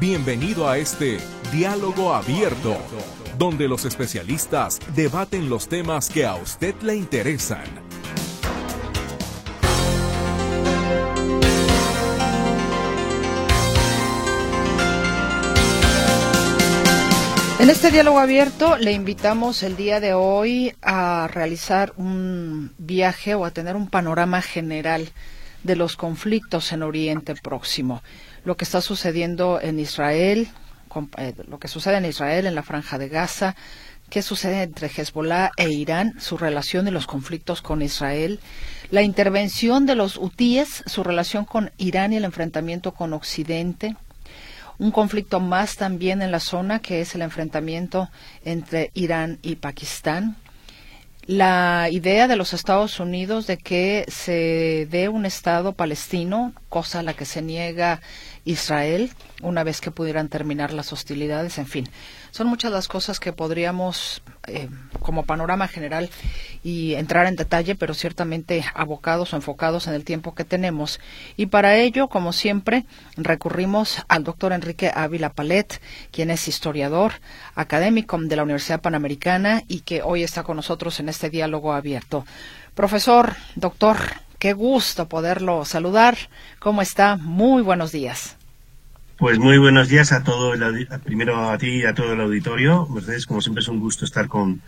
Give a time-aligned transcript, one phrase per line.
[0.00, 1.18] Bienvenido a este
[1.52, 2.76] diálogo abierto,
[3.38, 7.64] donde los especialistas debaten los temas que a usted le interesan.
[17.60, 23.44] En este diálogo abierto le invitamos el día de hoy a realizar un viaje o
[23.44, 25.10] a tener un panorama general
[25.62, 28.02] de los conflictos en Oriente Próximo
[28.44, 30.48] lo que está sucediendo en Israel,
[31.18, 33.54] eh, lo que sucede en Israel, en la franja de Gaza,
[34.10, 38.40] qué sucede entre Hezbollah e Irán, su relación y los conflictos con Israel,
[38.90, 43.96] la intervención de los hutíes, su relación con Irán y el enfrentamiento con Occidente,
[44.78, 48.10] un conflicto más también en la zona que es el enfrentamiento
[48.44, 50.36] entre Irán y Pakistán,
[51.24, 57.02] la idea de los Estados Unidos de que se dé un Estado palestino, cosa a
[57.02, 58.00] la que se niega
[58.44, 59.10] Israel
[59.42, 61.88] una vez que pudieran terminar las hostilidades, en fin.
[62.30, 64.68] Son muchas las cosas que podríamos, eh,
[65.00, 66.10] como panorama general,
[66.62, 71.00] y entrar en detalle, pero ciertamente abocados o enfocados en el tiempo que tenemos.
[71.36, 72.86] Y para ello, como siempre,
[73.16, 75.80] recurrimos al doctor Enrique Ávila Palet,
[76.12, 77.14] quien es historiador,
[77.54, 82.24] académico de la Universidad Panamericana y que hoy está con nosotros en este diálogo abierto.
[82.74, 83.98] Profesor, doctor,
[84.42, 86.18] Qué gusto poderlo saludar.
[86.58, 87.16] ¿Cómo está?
[87.16, 88.36] Muy buenos días.
[89.16, 92.88] Pues muy buenos días a todo el primero a ti y a todo el auditorio.
[92.88, 94.60] Mercedes, como siempre es un gusto estar con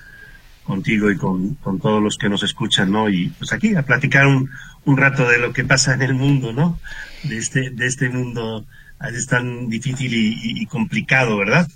[0.62, 3.08] contigo y con, todos los que nos escuchan, ¿no?
[3.08, 4.48] Y pues aquí a platicar un,
[4.84, 6.78] un rato de lo que pasa en el mundo, ¿no?
[7.25, 8.64] De este, de este mundo
[9.12, 11.69] es tan difícil y complicado, ¿verdad?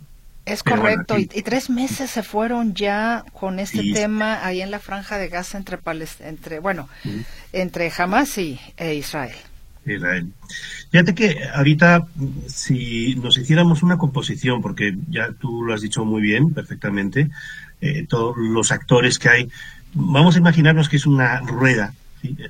[0.49, 5.19] Es correcto, y, tres meses se fueron ya con este tema ahí en la franja
[5.19, 5.79] de Gaza entre,
[6.21, 6.89] entre bueno,
[7.53, 9.37] entre Hamas y, e Israel.
[9.85, 10.33] Israel.
[10.91, 12.07] Fíjate que ahorita,
[12.47, 17.29] si nos hiciéramos una composición, porque ya tú lo has dicho muy bien, perfectamente,
[17.81, 19.51] eh, todos los actores que hay,
[19.93, 21.95] vamos a imaginarnos que es una rueda,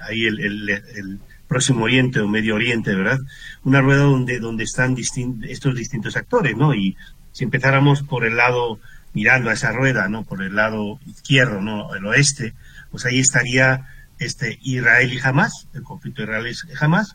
[0.08, 3.20] ahí el, el, Próximo Oriente o Medio Oriente, ¿verdad?
[3.64, 6.75] Una rueda donde, donde están estos distintos actores, ¿no?
[6.75, 6.94] Y
[7.38, 8.81] si empezáramos por el lado,
[9.12, 10.25] mirando a esa rueda, ¿no?
[10.25, 11.94] Por el lado izquierdo, ¿no?
[11.94, 12.53] El oeste,
[12.91, 13.87] pues ahí estaría
[14.19, 17.15] este Israel y Hamas, el conflicto Israel y Hamas,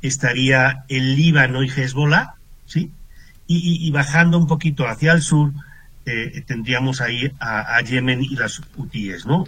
[0.00, 2.34] estaría el Líbano y Hezbollah,
[2.66, 2.92] ¿sí?
[3.48, 5.52] Y, bajando un poquito hacia el sur,
[6.06, 9.44] eh, tendríamos ahí a, Yemen y las hutíes, ¿no?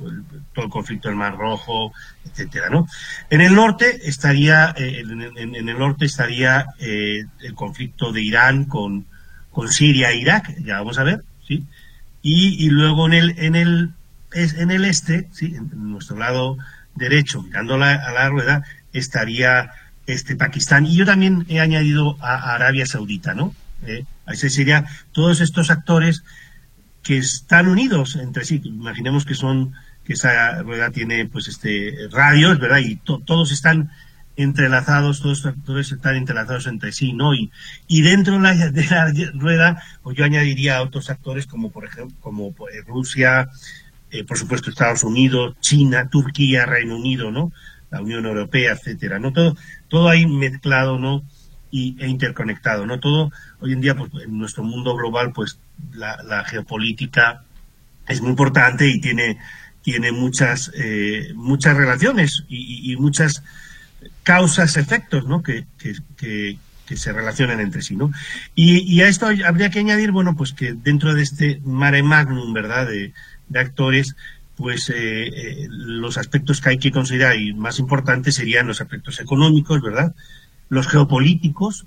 [0.53, 1.93] todo el conflicto del Mar Rojo,
[2.25, 2.89] etcétera, ¿no?
[3.31, 9.07] En el norte estaría, eh, en, el norte estaría eh, el conflicto de Irán con,
[9.57, 11.65] con Siria e Irak, ya vamos a ver, ¿sí?
[12.21, 13.95] Y, luego en el, en el,
[14.35, 15.55] en el este, ¿sí?
[15.57, 16.59] En nuestro lado
[16.95, 19.71] derecho, mirando a la rueda, estaría
[20.07, 20.85] este Pakistán.
[20.85, 23.55] Y yo también he añadido a, Arabia Saudita, ¿no?
[23.87, 26.23] Eh, ahí sería todos estos actores
[27.03, 28.61] que están unidos entre sí.
[28.63, 29.73] Imaginemos que son,
[30.05, 32.81] que esa rueda tiene pues este radios, ¿verdad?
[32.85, 33.91] Y todos están
[34.37, 37.35] entrelazados, todos los actores están entrelazados entre sí, ¿no?
[37.35, 37.51] Y,
[37.89, 42.53] y dentro de la, rueda, pues yo añadiría a otros actores como, por ejemplo, como
[42.53, 43.49] pues, Rusia,
[44.11, 47.53] eh, por supuesto Estados Unidos, China, Turquía, Reino Unido, ¿no?
[47.91, 49.33] La Unión Europea, etcétera, ¿no?
[49.33, 49.57] Todo,
[49.89, 51.23] todo ahí mezclado, ¿no?
[51.71, 53.01] Y, e interconectado, ¿no?
[53.01, 55.59] Todo, hoy en día, pues en nuestro mundo global, pues
[55.93, 57.45] la, geopolítica
[58.07, 59.39] es muy importante y tiene,
[59.83, 63.43] tiene muchas, eh, muchas relaciones y, y muchas
[64.23, 65.43] causas, efectos, ¿no?
[65.43, 66.59] Que, que,
[66.97, 68.13] se relacionan entre sí, ¿no?
[68.55, 72.87] Y, a esto habría que añadir, bueno, pues que dentro de este mare magnum, ¿verdad?,
[72.87, 73.13] de,
[73.59, 74.15] actores,
[74.57, 79.21] pues eh, eh, los aspectos que hay que considerar y más importantes serían los aspectos
[79.21, 80.15] económicos, ¿verdad?,
[80.69, 81.87] los geopolíticos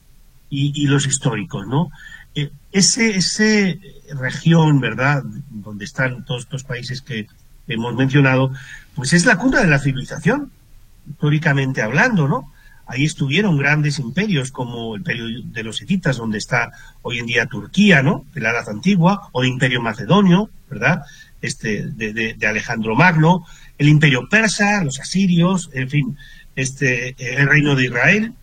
[0.50, 1.92] y, los históricos, ¿no?
[2.36, 3.80] Eh, ese, ese
[4.20, 7.28] región, ¿verdad?, donde están todos estos países que
[7.70, 8.52] hemos mencionado,
[8.96, 10.52] pues es la cuna de la civilización,
[11.10, 12.52] históricamente hablando, ¿no?
[12.86, 16.72] Ahí estuvieron grandes imperios como el imperio de los hititas, donde está
[17.04, 18.26] hoy en día Turquía, ¿no?
[18.34, 21.04] De la edad antigua, o el imperio macedonio, ¿verdad?
[21.42, 23.46] Este, de, Alejandro Magno,
[23.78, 26.18] el imperio persa, los asirios, en fin,
[26.56, 28.34] este, el reino de Israel,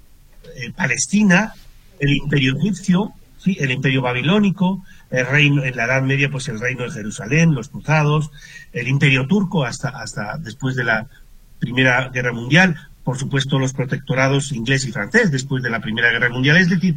[0.56, 1.52] eh, Palestina,
[1.98, 3.56] el imperio egipcio, ¿sí?
[3.58, 7.68] el imperio babilónico, el reino, en la Edad Media, pues el reino de Jerusalén, los
[7.68, 8.30] cruzados,
[8.72, 11.08] el imperio turco hasta, hasta después de la
[11.58, 16.28] Primera Guerra Mundial, por supuesto los protectorados inglés y francés después de la Primera Guerra
[16.28, 16.56] Mundial.
[16.56, 16.96] Es decir,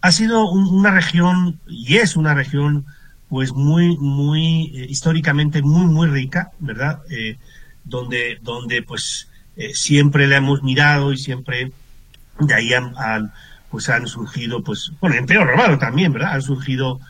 [0.00, 2.86] ha sido una región y es una región
[3.28, 7.02] pues muy, muy eh, históricamente muy, muy rica, ¿verdad?
[7.10, 7.36] Eh,
[7.84, 11.72] donde, donde pues eh, siempre le hemos mirado y siempre
[12.40, 13.32] de ahí han,
[13.70, 16.34] pues han surgido, pues, bueno, en Imperio Romano también, ¿verdad?
[16.34, 17.00] Han surgido,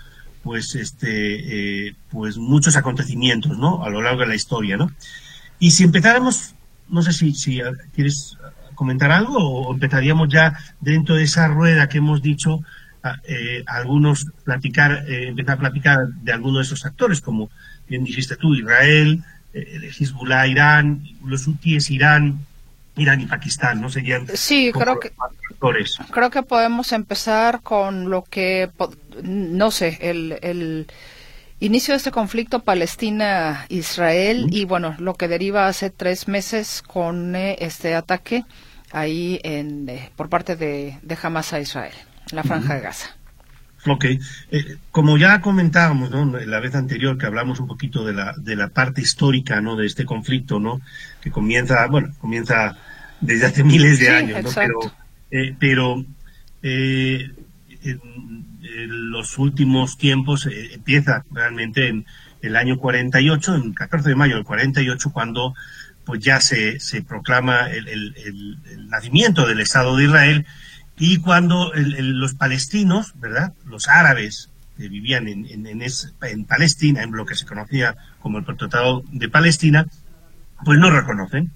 [0.42, 3.84] pues, este, pues muchos acontecimientos, ¿no?
[3.84, 4.90] A lo largo de la historia, ¿no?
[5.58, 6.54] Y si empezáramos,
[6.90, 7.60] no sé si, si
[7.94, 8.36] quieres
[8.74, 12.60] comentar algo o empezaríamos ya dentro de esa rueda que hemos dicho,
[13.24, 17.50] eh, algunos platicar, eh, empezar a platicar de algunos de esos actores, como
[17.88, 22.40] bien dijiste tú, Israel, eh, Hezbollah, Irán, los hutíes, Irán,
[22.96, 23.88] Irán y Pakistán, ¿no?
[23.88, 25.12] Serían sí, creo que,
[26.10, 28.70] creo que podemos empezar con lo que,
[29.22, 30.86] no sé, el, el
[31.60, 37.56] inicio de este conflicto Palestina-Israel y bueno, lo que deriva hace tres meses con eh,
[37.60, 38.44] este ataque
[38.92, 41.94] ahí en, eh, por parte de, de Hamas a Israel,
[42.32, 43.18] la franja de Gaza.
[43.86, 46.24] Ok, eh, como ya comentábamos ¿no?
[46.24, 49.76] la vez anterior que hablamos un poquito de la, de la parte histórica ¿no?
[49.76, 50.80] de este conflicto, ¿no?
[51.20, 52.76] que comienza, bueno, comienza
[53.20, 54.50] desde hace miles de años, ¿no?
[54.54, 54.78] pero,
[55.30, 56.04] eh, pero
[56.62, 57.30] eh,
[58.76, 62.06] en, los últimos tiempos empieza realmente en
[62.42, 65.54] el año 48, en 14 de mayo del 48, cuando
[66.04, 68.14] pues ya se, se proclama el, el,
[68.70, 70.46] el nacimiento del Estado de Israel
[70.98, 73.52] y cuando los palestinos, ¿verdad?
[73.64, 79.04] Los árabes que vivían en, en, Palestina, en lo que se conocía como el Protectorado
[79.12, 79.86] de Palestina,
[80.64, 81.52] pues no reconocen,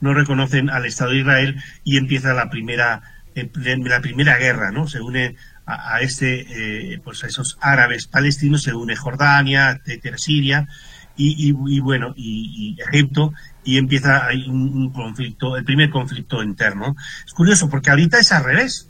[0.00, 3.02] no reconocen al Estado de Israel y empieza la primera,
[3.34, 4.86] eh, la primera guerra, ¿no?
[4.86, 5.36] Se une
[5.68, 9.80] a, este, eh, pues a esos árabes palestinos, se une Jordania,
[10.16, 10.66] Siria,
[11.14, 13.32] y, y, bueno, y, Egipto,
[13.64, 16.96] y empieza ahí un, conflicto, el primer conflicto interno.
[17.26, 18.88] Es curioso porque ahorita es al revés.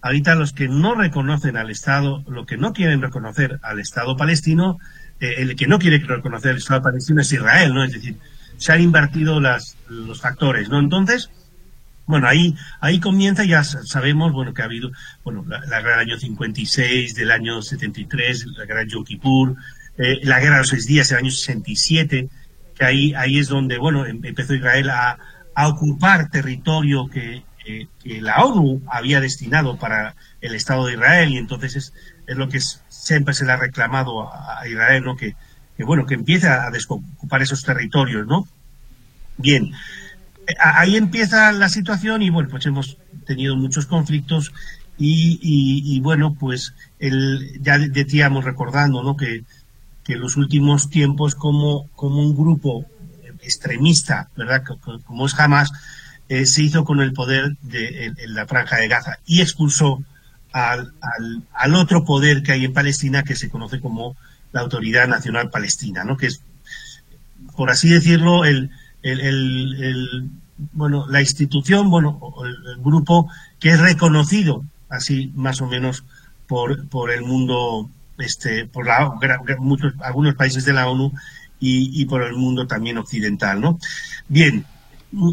[0.00, 4.78] Ahorita los que no reconocen al Estado, lo que no quieren reconocer al Estado palestino,
[5.20, 7.84] eh, el que no quiere reconocer al Estado palestino es Israel, ¿no?
[7.84, 8.16] Es decir,
[8.56, 10.78] se han invertido las, los factores, ¿no?
[10.78, 11.30] Entonces,
[12.10, 14.90] bueno, ahí, ahí comienza, ya sabemos, bueno, que ha habido,
[15.24, 19.56] bueno, la, guerra del año 56, del año 73, la guerra de Yom Kippur,
[19.96, 22.28] eh, la guerra de los seis días, el año 67,
[22.74, 25.18] que ahí, ahí es donde, bueno, em, empezó Israel a,
[25.62, 27.42] ocupar territorio que,
[28.04, 31.92] la ONU había destinado para el Estado de Israel y entonces es,
[32.26, 32.58] es lo que
[32.88, 35.16] siempre se le ha reclamado a, Israel, ¿no?
[35.16, 35.36] Que,
[35.84, 38.48] bueno, que empiece a desocupar esos territorios, ¿no?
[39.36, 39.74] Bien, eh,
[40.58, 44.52] ahí empieza la situación y bueno, pues hemos tenido muchos conflictos
[45.02, 49.16] y, bueno, pues el, ya decíamos recordando, ¿no?
[49.16, 49.44] Que
[50.04, 52.86] que en los últimos tiempos como, como un grupo
[53.42, 54.62] extremista, ¿verdad?
[55.04, 55.70] Como es Hamas,
[56.28, 60.02] eh, se hizo con el poder de la franja de Gaza y expulsó
[60.52, 60.92] al,
[61.52, 64.16] al, otro poder que hay en Palestina que se conoce como
[64.52, 66.16] la Autoridad Nacional Palestina, ¿no?
[66.16, 66.42] Que es,
[67.56, 68.70] por así decirlo, el,
[69.02, 70.30] el, el,
[70.72, 76.04] bueno, la institución, bueno, el, grupo que es reconocido así más o menos
[76.46, 77.88] por, por el mundo
[78.18, 79.12] este, por la,
[79.58, 81.12] muchos, algunos países de la ONU
[81.62, 83.78] y, por el mundo también occidental, ¿no?
[84.28, 84.64] Bien,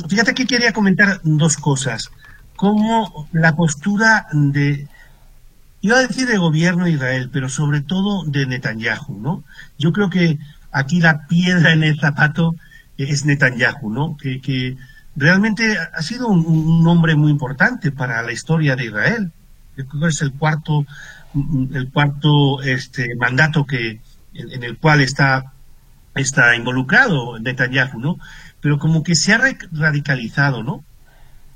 [0.10, 2.12] fíjate que quería comentar dos cosas.
[2.58, 4.88] Como la postura de,
[5.80, 9.44] iba a decir de gobierno de Israel, pero sobre todo de Netanyahu, ¿no?
[9.78, 10.38] Yo creo que
[10.72, 12.56] aquí la piedra en el zapato
[12.98, 14.18] es Netanyahu, ¿no?
[14.18, 14.78] Que, que
[15.16, 19.32] realmente ha sido un, un, hombre muy importante para la historia de Israel.
[19.76, 20.86] Yo creo que es el cuarto
[21.74, 24.02] el cuarto este, mandato que,
[24.34, 25.54] en, el cual está,
[26.16, 28.20] está involucrado Netanyahu, ¿no?
[28.62, 29.42] Pero como que se ha
[29.72, 30.84] radicalizado, ¿no?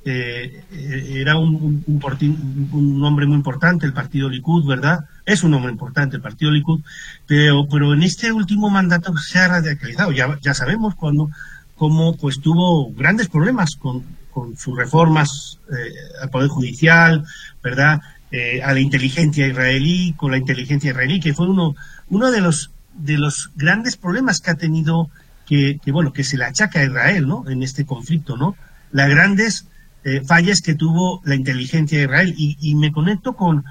[0.03, 5.05] Eh, era un, un, hombre muy importante, el partido Likud, ¿verdad?
[5.25, 6.81] Es un hombre importante el partido Likud,
[7.27, 10.11] pero, pero en este último mandato se ha radicalizado.
[10.11, 11.29] Ya, ya sabemos cuando,
[11.75, 17.23] cómo pues tuvo grandes problemas con, con sus reformas eh, al Poder Judicial,
[17.63, 18.01] ¿verdad?
[18.31, 21.75] Eh, a la inteligencia israelí, con la inteligencia israelí, que fue uno,
[22.09, 25.09] uno de los de los grandes problemas que ha tenido,
[25.45, 27.49] que, bueno, que se le achaca a Israel, ¿no?
[27.49, 28.55] En este conflicto, ¿no?
[28.91, 29.65] Las grandes
[30.03, 32.33] eh, fallas que tuvo la inteligencia de Israel.
[32.37, 33.63] Y, me conecto con,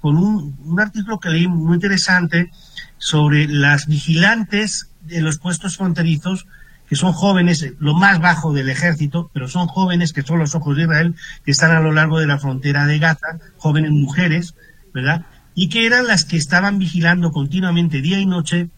[0.00, 2.50] con un, un, artículo que leí muy interesante
[2.98, 6.46] sobre las vigilantes de los puestos fronterizos
[6.88, 10.76] que son jóvenes, lo más bajo del ejército, pero son jóvenes que son los ojos
[10.76, 11.14] de Israel,
[11.44, 14.54] que están a lo largo de la frontera de Gaza, jóvenes mujeres,
[14.94, 15.26] ¿verdad?
[15.54, 18.70] Y que eran las que estaban vigilando continuamente día y noche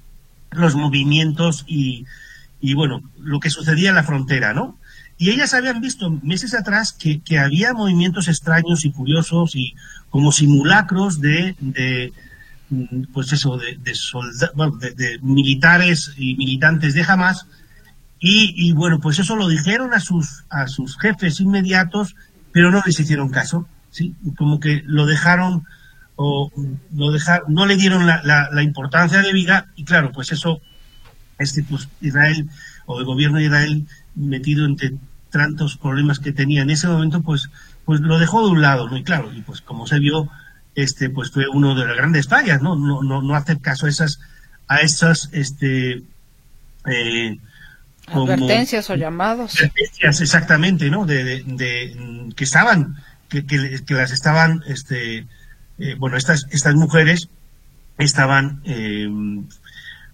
[0.50, 2.04] los movimientos y,
[2.60, 4.76] y bueno, lo que sucedía en la frontera, ¿no?
[5.20, 9.74] Y ellas habían visto meses atrás que, que había movimientos extraños y curiosos y
[10.08, 12.12] como simulacros de, de
[13.12, 13.92] pues eso, de, de,
[14.54, 17.46] bueno, de, de militares y militantes de Hamas
[18.22, 22.14] y, bueno, pues eso lo dijeron a sus, a sus jefes inmediatos,
[22.52, 23.66] pero no les hicieron caso.
[23.90, 24.14] ¿sí?
[24.36, 25.64] Como que lo dejaron
[26.16, 26.52] o
[26.94, 30.60] lo dejaron, no le dieron la, la, importancia de vida y claro, pues eso,
[31.38, 32.46] este, pues Israel
[32.84, 34.92] o el gobierno de Israel metido entre
[35.30, 37.48] tantos problemas que tenía en ese momento, pues,
[37.84, 38.96] pues lo dejó de un lado, ¿no?
[38.96, 40.28] Y claro, y pues como se vio,
[40.74, 42.76] este, pues fue uno de las grandes fallas, ¿no?
[42.76, 44.20] No, no, no hacer caso a esas,
[44.68, 46.02] a esas, este,
[46.86, 47.38] eh,
[48.06, 49.54] advertencias o llamados.
[49.56, 51.06] Advertencias, exactamente, ¿no?
[51.06, 52.96] De, de, que estaban,
[53.28, 55.26] que, que, las estaban, este,
[55.78, 57.28] eh, bueno, estas, estas mujeres
[57.98, 59.08] estaban, eh,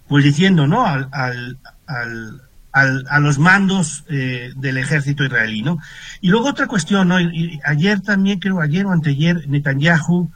[0.07, 0.85] pues diciendo, ¿no?
[0.85, 1.57] Al, al,
[1.87, 2.41] al,
[2.81, 5.79] a los mandos eh, del ejército israelí, ¿no?
[6.21, 7.17] Y luego otra cuestión, ¿no?
[7.65, 10.31] Ayer también, creo, ayer o anteayer, Netanyahu,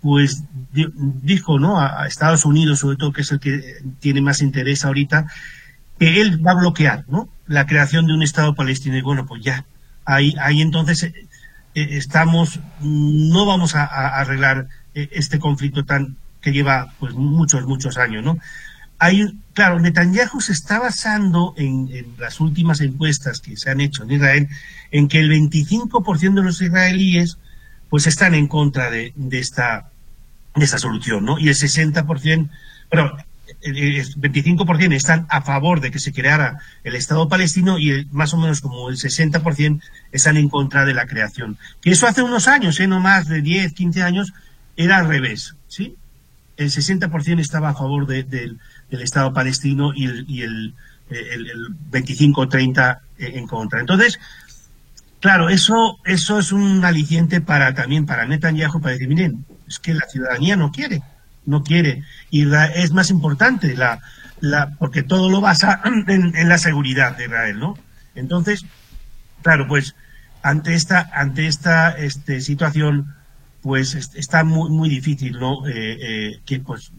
[0.00, 1.80] pues dijo, ¿no?
[1.80, 3.60] A, Estados Unidos, sobre todo, que es el que
[4.00, 5.26] tiene más interés ahorita,
[5.98, 7.28] que él va a bloquear, ¿no?
[7.46, 8.96] La creación de un Estado palestino.
[8.96, 9.64] Y bueno, pues ya,
[10.04, 11.14] ahí, ahí entonces eh,
[11.74, 18.24] eh, estamos, no vamos a, arreglar este conflicto tan que lleva pues muchos, muchos años,
[18.24, 18.38] ¿no?
[19.04, 24.12] Hay, claro, Netanyahu se está basando en, las últimas encuestas que se han hecho en
[24.12, 24.48] Israel,
[24.92, 27.36] en que el 25% de los israelíes
[27.90, 29.90] pues están en contra de, esta,
[30.54, 31.36] de esta solución, ¿no?
[31.40, 32.48] Y el 60%,
[32.88, 33.16] pero
[33.62, 38.36] el 25% están a favor de que se creara el Estado palestino y más o
[38.36, 39.82] menos como el 60%
[40.12, 41.58] están en contra de la creación.
[41.80, 42.86] Que eso hace unos años, ¿eh?
[42.86, 44.32] no más de 10, 15 años,
[44.76, 45.96] era al revés, ¿sí?
[46.56, 48.06] El 60% estaba a favor
[48.92, 50.74] del Estado palestino y el, y el,
[51.10, 53.80] el, 25-30 en contra.
[53.80, 54.20] Entonces,
[55.20, 59.94] claro, eso, eso es un aliciente para también para Netanyahu para decir, miren, es que
[59.94, 61.02] la ciudadanía no quiere
[61.44, 62.04] no quiere.
[62.30, 64.00] Y es más importante, la,
[64.40, 67.78] la, porque todo lo basa en, la seguridad de Israel, ¿no?
[68.14, 68.64] Entonces,
[69.42, 69.94] claro, pues
[70.42, 73.14] ante esta, ante esta este, situación,
[73.62, 75.66] pues está muy, muy difícil, ¿no?
[75.66, 76.92] Eh, eh, que pues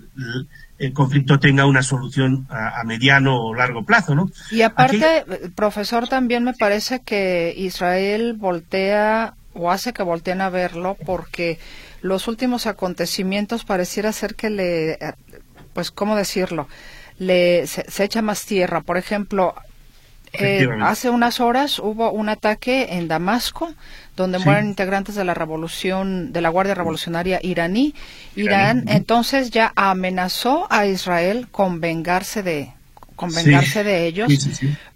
[0.86, 4.30] el conflicto tenga una solución a, mediano o largo plazo, ¿no?
[4.52, 5.25] Y aparte,
[5.56, 11.60] profesor, también me parece que Israel voltea o hace que volteen a verlo porque
[12.02, 14.98] los últimos acontecimientos pareciera ser que le,
[15.74, 16.68] pues, ¿cómo decirlo?
[17.18, 18.82] Le, se, echa más tierra.
[18.82, 19.56] Por ejemplo,
[20.34, 23.74] eh, hace unas horas hubo un ataque en Damasco
[24.16, 27.94] donde mueren integrantes de la revolución de la Guardia Revolucionaria iraní.
[28.36, 32.72] Irán entonces ya amenazó a Israel con vengarse de
[33.16, 34.32] con vengarse de ellos,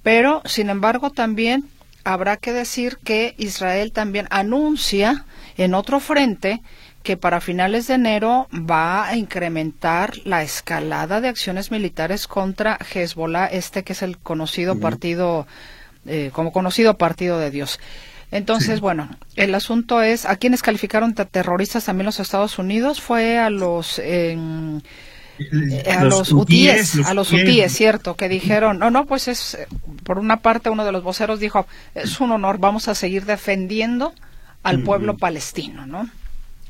[0.01, 1.65] pero sin embargo también
[2.03, 5.25] habrá que decir que Israel también anuncia
[5.57, 6.61] en otro frente
[7.07, 13.45] que para finales de enero va a incrementar la escalada de acciones militares contra Hezbollah,
[13.45, 15.47] este que es el conocido partido,
[16.05, 17.79] eh, como conocido partido de Dios.
[18.29, 22.99] Entonces, bueno, el asunto es, ¿a quienes calificaron terroristas también los Estados Unidos?
[22.99, 23.99] Fue a los...
[24.03, 24.37] Eh,
[25.89, 29.57] a los, hutíes, a los hutíes, cierto, que dijeron, no, no, pues es,
[30.03, 34.13] por una parte uno de los voceros dijo, es un honor, vamos a seguir defendiendo
[34.61, 36.09] al pueblo palestino, ¿no?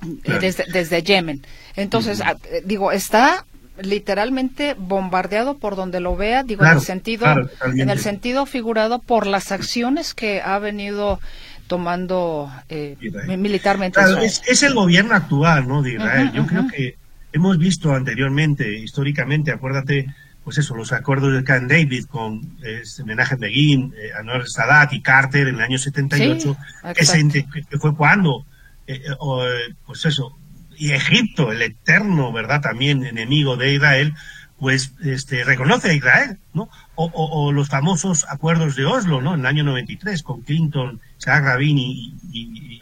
[0.02, 1.46] Desde, desde Yemen.
[1.76, 3.46] Entonces, ah, eh, digo, está
[3.82, 7.26] literalmente bombardeado por donde lo vea, digo, en el sentido,
[7.64, 11.20] en el sentido figurado por las acciones que ha venido
[11.68, 12.98] tomando eh,
[13.38, 14.00] militarmente.
[14.24, 16.32] es, el gobierno actual, ¿no, de Israel.
[16.34, 16.96] Yo creo que
[17.34, 20.08] hemos visto anteriormente, históricamente, acuérdate,
[20.44, 25.02] pues eso, los acuerdos de Camp David con este, Menachem Begin, eh, Anwar Sadat y
[25.02, 26.58] Carter en el año 78,
[26.96, 28.46] que fue cuando
[28.88, 30.38] eh, eh, pues eso,
[30.78, 32.62] y Egipto, el eterno, ¿verdad?
[32.62, 34.14] También enemigo de Israel,
[34.60, 36.70] pues este, reconoce a Israel, ¿no?
[36.96, 39.36] O, los famosos acuerdos de Oslo, ¿no?
[39.36, 42.82] En el año 93, con Clinton, Isaac Rabin y,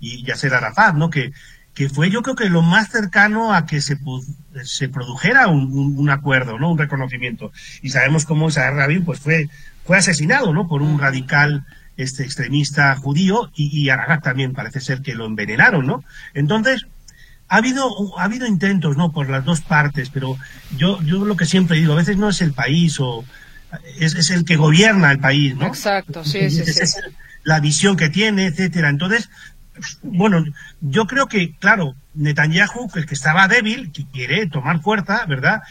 [0.00, 1.10] y, Yasser Arafat, ¿no?
[1.10, 1.32] Que,
[1.74, 3.96] que fue yo creo que lo más cercano a que se,
[4.64, 6.72] se produjera un, acuerdo, ¿no?
[6.72, 7.52] Un reconocimiento.
[7.82, 9.48] Y sabemos cómo Isaac Rabin, pues fue,
[9.84, 10.66] fue asesinado, ¿no?
[10.66, 11.64] Por un radical
[11.96, 16.04] este extremista judío y, y también parece ser que lo envenenaron, ¿no?
[16.34, 16.86] Entonces,
[17.48, 19.12] ha habido, ha habido intentos, ¿no?
[19.12, 20.38] Por las dos partes, pero
[20.76, 23.24] yo, yo lo que siempre digo, a veces no es el país o
[23.98, 25.66] es, es el que gobierna el país, ¿no?
[25.66, 26.80] Exacto, sí, sí, sí.
[26.82, 26.98] Es
[27.44, 28.88] la visión que tiene, etcétera.
[28.88, 29.28] Entonces,
[30.02, 30.44] bueno,
[30.80, 35.62] yo creo que, claro, Netanyahu, el que estaba débil, que quiere tomar fuerza, ¿verdad?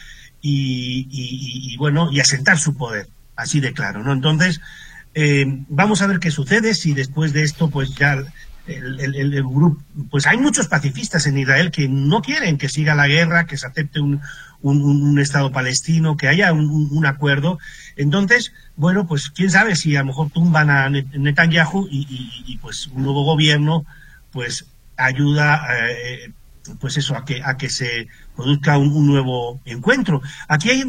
[0.41, 4.13] Y, y, y, bueno, y asentar su poder, así de claro, ¿no?
[4.13, 4.59] Entonces,
[5.13, 8.23] eh, vamos a ver qué sucede si después de esto, pues ya
[8.67, 13.45] el, grupo, pues hay muchos pacifistas en Israel que no quieren que siga la guerra,
[13.45, 14.21] que se acepte un,
[14.61, 17.59] un, Estado palestino, que haya un, acuerdo.
[17.95, 22.87] Entonces, bueno, pues quién sabe si a lo mejor tumban a Netanyahu y, y, pues
[22.87, 23.85] un nuevo gobierno,
[24.31, 24.65] pues
[24.95, 25.65] ayuda
[26.79, 30.21] pues eso, a que, a que se produzca un, nuevo encuentro.
[30.47, 30.83] Aquí hay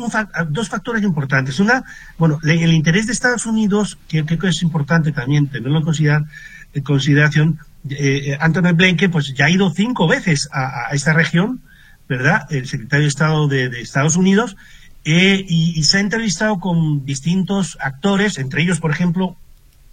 [0.50, 1.60] dos factores importantes.
[1.60, 1.84] Una,
[2.18, 7.58] bueno, el interés de Estados Unidos, que creo que es importante también tenerlo en, consideración,
[7.90, 8.74] eh, Anthony
[9.10, 11.62] pues ya ha ido cinco veces a, esta región,
[12.08, 12.46] ¿verdad?
[12.50, 14.56] El secretario de Estado de, Estados Unidos,
[15.04, 19.36] eh, y, se ha entrevistado con distintos actores, entre ellos, por ejemplo,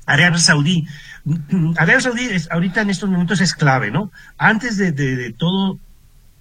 [0.09, 0.87] Arabia Saudí.
[1.77, 4.11] Arabia Saudí es, ahorita en estos momentos es clave, ¿no?
[4.37, 5.79] Antes de, todo,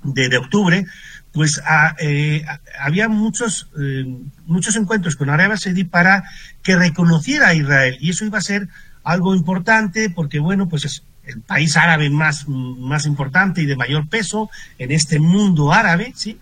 [0.03, 0.87] de, octubre,
[1.33, 1.61] pues
[1.99, 2.45] eh,
[2.81, 4.07] había muchos, eh,
[4.47, 6.25] muchos encuentros con Arabia Saudí para
[6.63, 7.99] que reconociera a Israel.
[8.01, 8.69] Y eso iba a ser
[9.05, 14.09] algo importante porque, bueno, pues es el país árabe más, más importante y de mayor
[14.09, 14.49] peso
[14.79, 16.39] en este mundo árabe, ¿sí?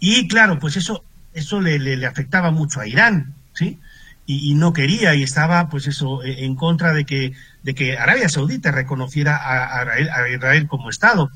[0.00, 3.78] Y claro, pues eso, eso le afectaba mucho a Irán, ¿sí?
[4.26, 8.28] Y, no quería y estaba, pues eso, e, en contra de que, de que Arabia
[8.28, 11.30] Saudita reconociera a, Israel, como Estado.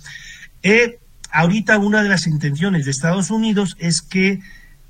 [0.63, 0.99] Eh,
[1.31, 4.41] ahorita una de las intenciones de Estados Unidos es que,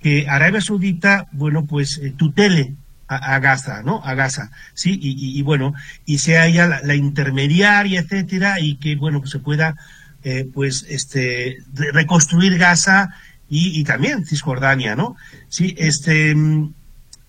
[0.01, 2.75] que Arabia Saudita, bueno, pues eh, tutele
[3.07, 4.01] a, Gaza, ¿no?
[4.05, 5.75] A Gaza, sí, y, bueno,
[6.07, 9.75] y sea ella la, intermediaria, etcétera, y que, bueno, pues se pueda,
[10.23, 11.59] eh, pues, este,
[11.93, 13.09] reconstruir Gaza
[13.49, 15.17] y, también Cisjordania, ¿no?
[15.49, 16.73] Sí, este, mm,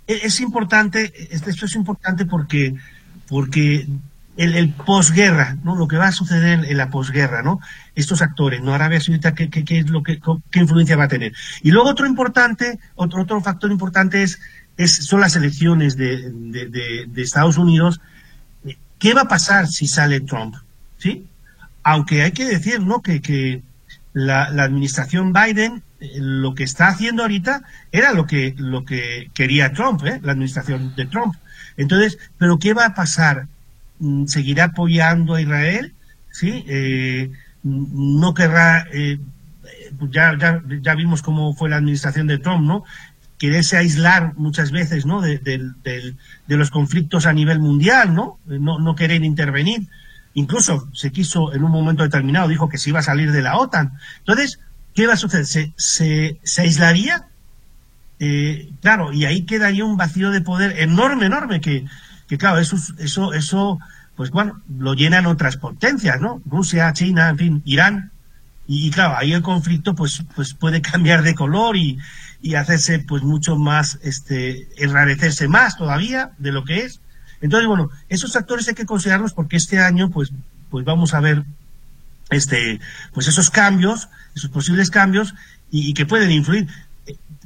[0.08, 2.75] es importante, esto es importante porque,
[3.27, 3.88] porque
[4.38, 5.75] el, posguerra, ¿no?
[5.75, 7.60] Lo que va a suceder en la posguerra, ¿no?
[7.96, 8.74] Estos actores, ¿no?
[8.74, 11.34] Arabia Saudita, ¿qué, qué, es lo que, qué influencia va a tener?
[11.62, 14.39] Y luego otro importante, otro, otro factor importante es,
[14.77, 18.01] es son las elecciones de, de, Estados Unidos.
[19.00, 20.55] ¿Qué va a pasar si sale Trump?
[20.98, 21.25] ¿Sí?
[21.84, 23.01] Aunque hay que decir, ¿no?
[23.01, 23.63] Que, que
[24.13, 29.72] la, la administración Biden lo que está haciendo ahorita era lo que, lo que quería
[29.74, 30.20] Trump, ¿eh?
[30.24, 31.36] la administración de Trump.
[31.77, 33.48] Entonces, ¿pero qué va a pasar?
[34.00, 35.93] Mm, ¿Seguirá apoyando a Israel?
[36.31, 36.65] ¿Sí?
[36.67, 37.31] Eh,
[37.63, 39.20] no querrá, eh,
[40.10, 42.84] ya, ya, ya vimos cómo fue la administración de Trump, ¿no?
[43.38, 45.22] Quererse aislar muchas veces, ¿no?
[45.22, 46.16] De, de,
[46.48, 48.40] los conflictos a nivel mundial, ¿no?
[48.46, 48.79] ¿no?
[48.79, 49.87] No querer intervenir.
[50.33, 53.57] Incluso se quiso en un momento determinado, dijo que se iba a salir de la
[53.57, 53.94] OTAN.
[54.20, 54.59] Entonces,
[54.93, 55.45] ¿qué va a suceder?
[55.45, 57.27] ¿Se, se, aislaría?
[58.19, 61.85] Eh, claro, y ahí quedaría un vacío de poder enorme, enorme, que,
[62.27, 63.79] que claro, eso, eso, eso,
[64.15, 66.41] pues bueno, lo llenan otras potencias, ¿no?
[66.45, 68.11] Rusia, China, en fin, Irán.
[68.67, 71.97] Y, claro, ahí el conflicto pues, pues puede cambiar de color y,
[72.41, 77.01] y hacerse pues mucho más, este, enrarecerse más todavía de lo que es.
[77.41, 80.31] Entonces, bueno, esos actores hay que considerarlos porque este año pues,
[80.69, 81.43] pues vamos a ver
[82.31, 82.79] este,
[83.13, 85.35] pues esos cambios, esos posibles cambios
[85.70, 86.67] y, que pueden influir.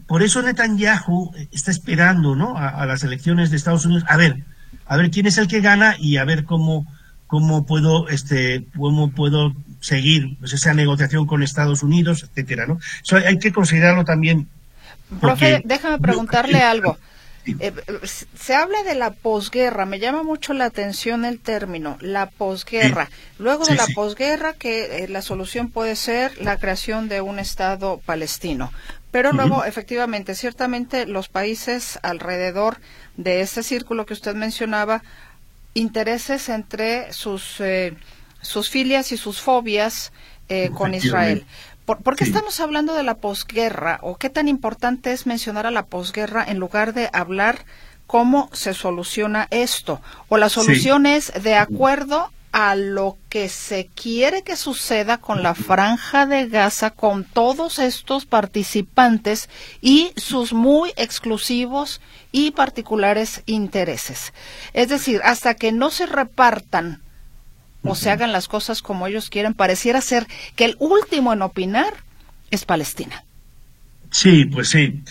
[0.07, 2.57] Por eso Netanyahu está esperando, ¿no?
[2.57, 4.03] A, las elecciones de Estados Unidos.
[4.07, 4.45] A ver,
[4.85, 6.85] a ver quién es el que gana y a ver cómo,
[7.27, 12.79] cómo puedo, este, cómo puedo seguir pues, esa negociación con Estados Unidos, etcétera, ¿no?
[13.25, 14.47] hay que considerarlo también.
[15.19, 16.97] Profe, déjame preguntarle algo.
[17.45, 17.73] Eh,
[18.33, 23.09] se habla de la posguerra, me llama mucho la atención el término, la posguerra.
[23.37, 28.01] Luego de la posguerra, que eh, la solución puede ser la creación de un Estado
[28.05, 28.71] palestino.
[29.11, 32.79] Pero luego, efectivamente, ciertamente los países alrededor
[33.15, 35.03] de ese círculo que usted mencionaba,
[35.73, 37.93] intereses entre sus, eh,
[38.41, 40.11] sus filias y sus fobias
[40.73, 41.45] con Israel.
[41.85, 45.85] ¿Por, qué estamos hablando de la posguerra o qué tan importante es mencionar a la
[45.85, 47.63] posguerra en lugar de hablar
[48.07, 50.01] cómo se soluciona esto?
[50.27, 55.53] ¿O la solución es de acuerdo a lo que se quiere que suceda con la
[55.53, 59.47] franja de Gaza, con todos estos participantes
[59.79, 64.33] y sus muy exclusivos y particulares intereses?
[64.73, 67.04] Es decir, hasta que no se repartan
[67.85, 71.93] o se hagan las cosas como ellos quieren, pareciera ser que el último en opinar
[72.51, 73.23] es Palestina.
[74.11, 75.03] Sí, pues sí.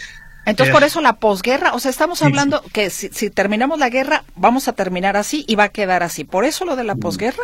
[0.47, 4.25] Entonces, por eh, eso la posguerra, o sea, estamos hablando que si, terminamos la guerra,
[4.37, 6.25] vamos a terminar así y va a quedar así.
[6.25, 7.01] ¿Por eso lo de la mm.
[7.01, 7.43] posguerra?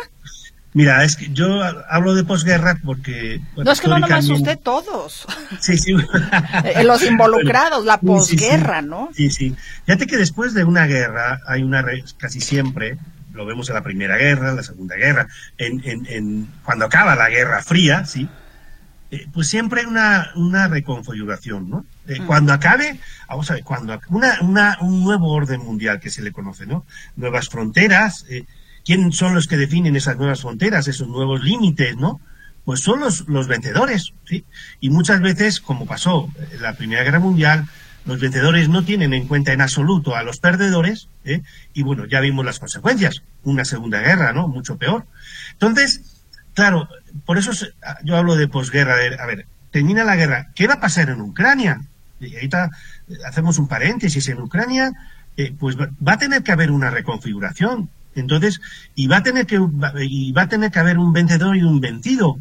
[0.73, 3.41] Mira, es que yo hablo de posguerra porque...
[3.57, 5.25] no, es que no nomás usted, todos.
[5.59, 5.93] Sí, sí.
[6.63, 9.09] Eh, los involucrados, la posguerra, ¿no?
[9.13, 9.55] Sí, sí.
[9.85, 11.83] Fíjate que después de una guerra hay una,
[12.17, 12.97] casi siempre,
[13.33, 17.29] lo vemos en la Primera Guerra, en la Segunda Guerra, en, en, cuando acaba la
[17.29, 18.27] Guerra Fría, ¿sí?
[19.11, 21.85] Eh, pues siempre hay una, una reconfiguración, ¿no?
[22.07, 22.19] Eh.
[22.25, 26.31] Cuando acabe, vamos a ver, cuando una, una, un nuevo orden mundial que se le
[26.31, 26.85] conoce, ¿no?
[27.17, 28.45] Nuevas fronteras, eh,
[28.85, 32.21] ¿quién son los que definen esas nuevas fronteras, esos nuevos límites, ¿no?
[32.63, 34.45] Pues son los, los vencedores, ¿sí?
[34.79, 37.67] Y muchas veces, como pasó en la Primera Guerra Mundial,
[38.05, 41.41] los vencedores no tienen en cuenta en absoluto a los perdedores, ¿eh?
[41.73, 44.47] y bueno, ya vimos las consecuencias, una segunda guerra, ¿no?
[44.47, 45.05] Mucho peor.
[45.53, 46.01] Entonces,
[46.53, 46.89] claro,
[47.25, 47.51] por eso
[48.03, 48.95] yo hablo de posguerra.
[49.19, 50.49] A ver, termina la guerra.
[50.55, 51.81] ¿Qué va a pasar en Ucrania?
[52.19, 52.71] Y ahorita
[53.25, 54.27] hacemos un paréntesis.
[54.29, 54.91] En Ucrania,
[55.37, 57.89] eh, pues va, a tener que haber una reconfiguración.
[58.15, 58.61] Entonces,
[58.95, 59.59] y va a tener que,
[60.01, 62.39] y va a tener que haber un vencedor y un vencido.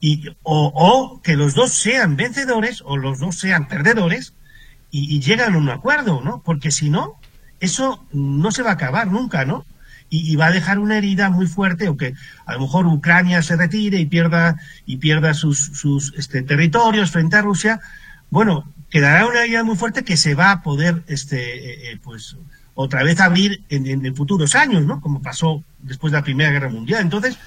[0.00, 4.34] Y, o, o que los dos sean vencedores o los dos sean perdedores
[4.90, 6.42] y, llegan a un acuerdo, ¿no?
[6.42, 7.20] Porque si no,
[7.60, 9.64] eso no se va a acabar nunca, ¿no?
[10.08, 13.56] y, va a dejar una herida muy fuerte, o que a lo mejor Ucrania se
[13.56, 17.80] retire y pierda, y pierda sus, sus este, territorios frente a Rusia,
[18.30, 22.36] bueno, quedará una herida muy fuerte que se va a poder, este, eh, eh, pues,
[22.74, 25.00] otra vez abrir en, en, futuros años, ¿no?
[25.00, 27.00] Como pasó después de la Primera Guerra Mundial.
[27.00, 27.38] Entonces,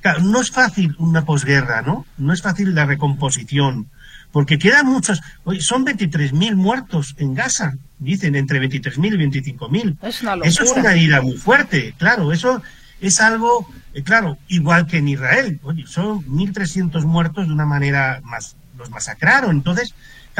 [0.00, 2.06] claro, no es fácil una posguerra, ¿no?
[2.18, 3.88] No es fácil la recomposición
[4.34, 5.22] porque quedan muchos.
[5.44, 9.96] Oye, son 23.000 muertos en Gaza, dicen entre 23.000 y 25.000.
[10.02, 12.60] Es Eso es una herida muy fuerte, claro, eso
[13.00, 15.60] es algo, eh, claro, igual que en Israel.
[15.62, 19.52] Oye, son 1.300 muertos de una manera más, los masacraron.
[19.52, 19.94] Entonces,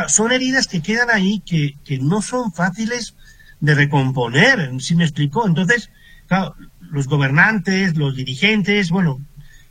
[0.09, 3.15] son heridas que quedan ahí que, que no son fáciles
[3.61, 5.47] de recomponer, si me explico?
[5.47, 5.91] Entonces,
[6.27, 9.21] claro, los gobernantes, los dirigentes, bueno,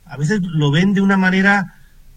[0.06, 1.74] a veces lo ven de una manera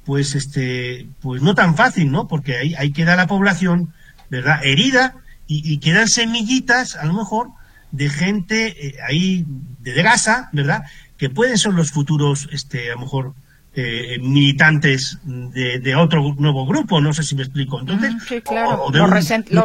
[0.08, 2.30] pues este, pues no tan fácil, ¿no?
[2.30, 3.94] Porque ahí, ahí queda la población,
[4.30, 4.62] ¿verdad?
[4.64, 5.16] Herida
[5.48, 7.50] y, quedan semillitas, a lo mejor,
[7.92, 9.46] de gente eh, ahí
[9.80, 10.84] de Gaza, ¿verdad?
[11.18, 13.34] Que pueden ser los futuros, este, a lo mejor,
[13.76, 17.82] eh, militantes de, otro nuevo grupo, no sé si me explico.
[17.82, 18.86] Entonces, sí, claro.
[18.90, 19.10] los,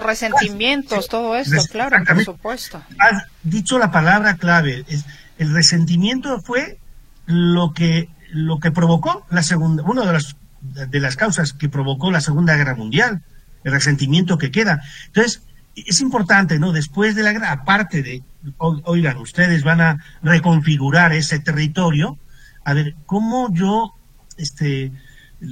[0.05, 2.83] resentimientos, todo esto, claro, por supuesto.
[2.99, 4.85] Has dicho la palabra clave.
[4.89, 5.05] Es,
[5.39, 6.79] el resentimiento fue
[7.27, 12.11] lo que lo que provocó la segunda, una de las, de las causas que provocó
[12.11, 13.23] la Segunda Guerra Mundial,
[13.65, 14.83] el resentimiento que queda.
[15.07, 15.43] Entonces,
[15.75, 16.73] es importante, ¿no?
[16.73, 18.23] Después de la guerra, aparte de,
[18.59, 22.19] oigan, ustedes van a reconfigurar ese territorio,
[22.65, 23.95] a ver, ¿cómo yo,
[24.37, 24.93] este,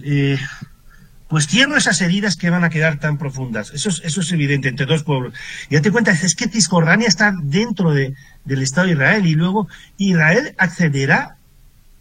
[0.04, 0.38] eh,
[1.28, 3.70] pues cierro esas heridas que van a quedar tan profundas.
[3.72, 5.32] Eso es, eso es evidente entre dos pueblos.
[5.68, 8.14] Y date cuenta, es que Cisjordania está dentro de,
[8.44, 11.36] del Estado de Israel y luego Israel accederá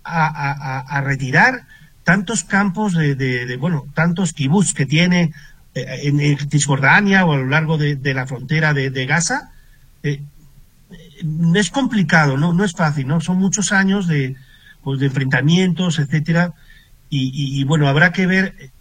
[0.04, 1.66] a, retirar
[2.04, 5.34] tantos campos de, bueno, tantos kibbutz que tiene
[5.76, 9.52] eh, en, Cisjordania o a lo largo de, la frontera de, Gaza,
[10.04, 10.22] eh,
[11.56, 12.54] es complicado, ¿no?
[12.54, 13.22] No es fácil, ¿no?
[13.22, 14.36] Son muchos años de,
[14.84, 16.54] pues, de enfrentamientos, etcétera,
[17.12, 18.72] y, bueno, habrá que ver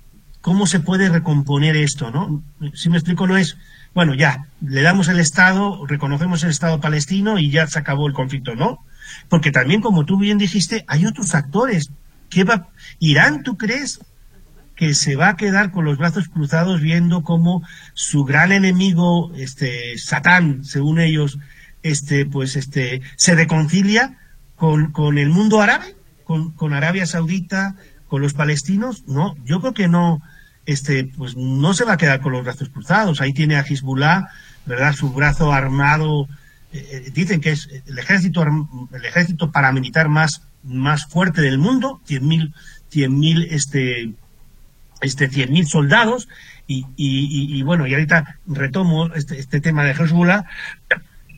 [0.42, 2.42] cómo se puede recomponer esto, ¿no?
[2.74, 3.56] Si me explico, no es,
[3.94, 8.12] bueno, ya, le damos el Estado, reconocemos el Estado palestino y ya se acabó el
[8.12, 8.80] conflicto, ¿no?
[9.28, 11.90] Porque también, como tú bien dijiste, hay otros actores.
[12.30, 12.68] ¿Qué va?
[12.98, 14.00] Irán, ¿tú crees
[14.76, 17.62] que se va a quedar con los brazos cruzados viendo cómo
[17.94, 21.38] su gran enemigo, este, Satán, según ellos,
[21.82, 24.18] este, pues, este, se reconcilia
[24.54, 27.74] con, con el mundo árabe, con, con Arabia Saudita,
[28.06, 29.04] con los palestinos?
[29.08, 30.22] No, yo creo que no,
[30.64, 33.20] este, pues no se va a quedar con los brazos cruzados.
[33.20, 34.28] Ahí tiene a Hezbollah,
[34.66, 34.92] ¿verdad?
[34.92, 36.28] Su brazo armado
[36.72, 38.44] eh, eh, dicen que es el ejército,
[38.92, 42.52] el ejército paramilitar más, más fuerte del mundo, 100.000
[42.90, 44.12] 100 este,
[45.00, 46.28] este 100.000 soldados,
[46.66, 50.44] y, y, y, bueno, y ahorita retomo este, este tema de Hezbollah,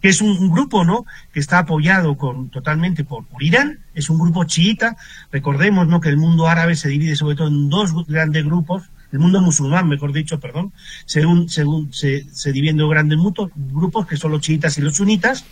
[0.03, 4.19] que es un, grupo, ¿no?, que está apoyado con, totalmente por, por, Irán, es un
[4.19, 4.97] grupo chiita,
[5.31, 9.19] recordemos, ¿no?, que el mundo árabe se divide sobre todo en dos grandes grupos, el
[9.19, 10.73] mundo musulmán, mejor dicho, perdón,
[11.05, 13.19] según, según se, se dividen en grandes
[13.55, 15.45] grupos que son los chiitas y los sunitas.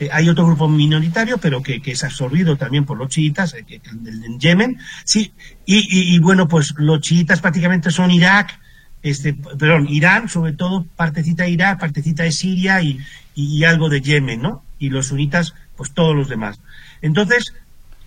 [0.00, 3.64] Eh, hay otro grupo minoritario, pero que, que, es absorbido también por los chiitas, eh,
[3.68, 4.78] en Yemen.
[5.04, 5.32] Sí,
[5.66, 8.58] y, y, bueno, pues los chiitas prácticamente son Irak,
[9.02, 12.98] este, perdón, Irán, sobre todo partecita de Irak, partecita de Siria y,
[13.34, 14.64] y, algo de Yemen, ¿no?
[14.78, 16.58] Y los sunitas, pues todos los demás.
[17.02, 17.52] Entonces,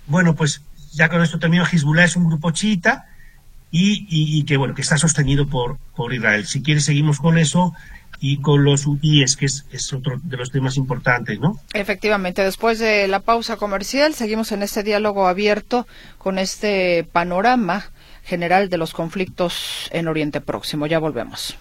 [0.08, 0.62] bueno, pues
[0.94, 3.06] ya con esto termino, Hezbollah es un grupo chiita,
[3.72, 6.46] y, que bueno que está sostenido por, por Israel.
[6.46, 7.74] Si quieres seguimos con eso
[8.20, 11.60] y con los UIs, que es, es, otro de los temas importantes, ¿no?
[11.74, 17.92] Efectivamente, después de la pausa comercial seguimos en este diálogo abierto con este panorama
[18.24, 20.88] general de los conflictos en Oriente Próximo.
[20.88, 21.58] Ya volvemos.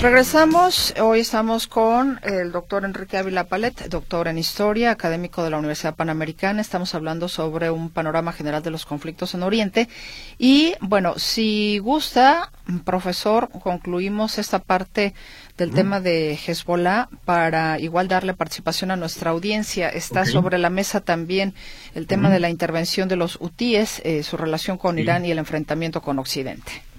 [0.00, 5.58] Regresamos, hoy estamos con el doctor Enrique Ávila Palet, doctor en Historia, académico de la
[5.58, 6.62] Universidad Panamericana.
[6.62, 9.90] Estamos hablando sobre un panorama general de los conflictos en Oriente.
[10.38, 12.50] Y bueno, si gusta,
[12.86, 15.12] profesor, concluimos esta parte
[15.58, 19.90] del tema de Hezbollah para igual darle participación a nuestra audiencia.
[19.90, 21.52] Está sobre la mesa también
[21.94, 25.38] el tema de la intervención de los hutíes, eh, su relación con Irán y el
[25.38, 26.89] enfrentamiento con Occidente.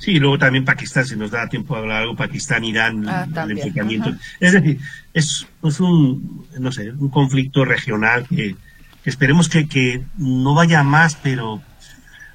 [0.00, 3.50] Sí, luego también Pakistán, si nos da tiempo de hablar algo, Pakistán, Irán, ah, el
[3.50, 4.14] enfrentamiento.
[4.40, 4.78] Es decir,
[5.12, 5.46] es,
[5.78, 8.56] un, no sé, un conflicto regional que,
[9.04, 11.62] esperemos que, no vaya más, pero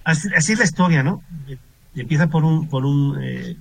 [0.03, 1.23] así, es la historia, ¿no?
[1.95, 3.57] Empieza por un, por un, eh,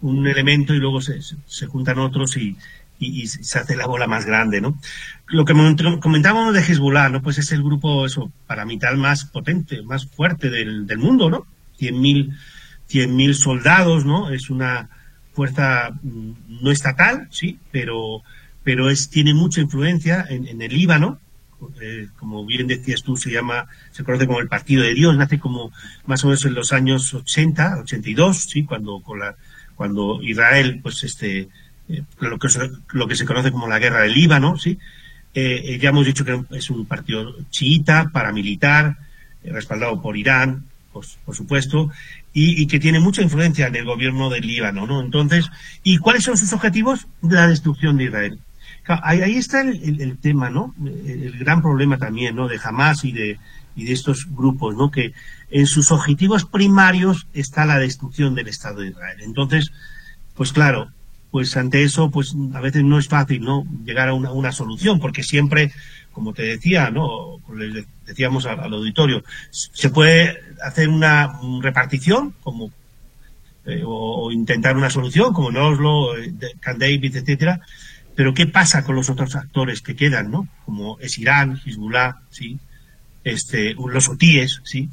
[0.00, 2.56] un elemento y luego se, se juntan otros y,
[3.00, 4.78] y, se hace la bola más grande, ¿no?
[5.26, 5.54] Lo que
[6.00, 7.20] comentábamos de Hezbollah, ¿no?
[7.20, 11.30] Pues es el grupo, eso, para mí tal más potente, más fuerte del, del mundo,
[11.30, 11.46] ¿no?
[11.80, 12.32] 100.000
[12.94, 14.30] 100.000 soldados, ¿no?
[14.30, 14.88] Es una
[15.32, 18.22] fuerza mm, no estatal, sí, pero,
[18.62, 21.18] pero es, tiene mucha influencia en, el Líbano.
[21.80, 25.38] Eh, como bien decías tú, se llama, se conoce como el Partido de Dios, nace
[25.38, 25.72] como
[26.06, 29.34] más o menos en los años 80, 82, sí, cuando, con la,
[29.74, 31.48] cuando Israel, pues este,
[31.88, 32.48] eh, lo, que,
[32.92, 34.78] lo que se conoce como la guerra del Líbano, sí,
[35.32, 38.98] eh, ya hemos dicho que es un partido chiita, paramilitar,
[39.42, 40.64] respaldado por Irán,
[41.24, 41.90] por supuesto,
[42.32, 45.00] y, que tiene mucha influencia en el gobierno del Líbano, ¿no?
[45.00, 45.50] Entonces,
[45.82, 47.06] ¿y cuáles son sus objetivos?
[47.22, 48.38] La destrucción de Israel.
[48.86, 50.74] ahí, está el, tema, ¿no?
[50.84, 52.48] El, gran problema también, ¿no?
[52.48, 53.38] De Hamas y de,
[53.76, 54.90] y de estos grupos, ¿no?
[54.90, 55.12] Que
[55.50, 59.18] en sus objetivos primarios está la destrucción del Estado de Israel.
[59.20, 59.72] Entonces,
[60.34, 60.90] pues claro,
[61.30, 63.66] pues ante eso, pues a veces no es fácil, ¿no?
[63.84, 65.72] Llegar a una, una solución, porque siempre
[66.14, 67.40] como te decía, ¿no?
[67.54, 72.70] Le decíamos al, auditorio, se puede hacer una repartición como
[73.66, 77.60] eh, o, intentar una solución como en Oslo, eh, Camp David, etcétera,
[78.14, 80.48] pero ¿qué pasa con los otros actores que quedan, ¿no?
[80.64, 82.58] Como es Irán, Hezbollah, ¿sí?
[83.24, 84.88] Este, los hutíes, ¿sí?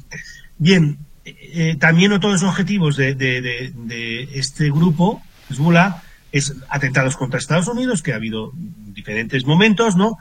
[0.58, 7.38] Bien, eh, también otro de los objetivos de, de este grupo, Hezbollah, es atentados contra
[7.38, 10.18] Estados Unidos, que ha habido diferentes momentos, ¿no?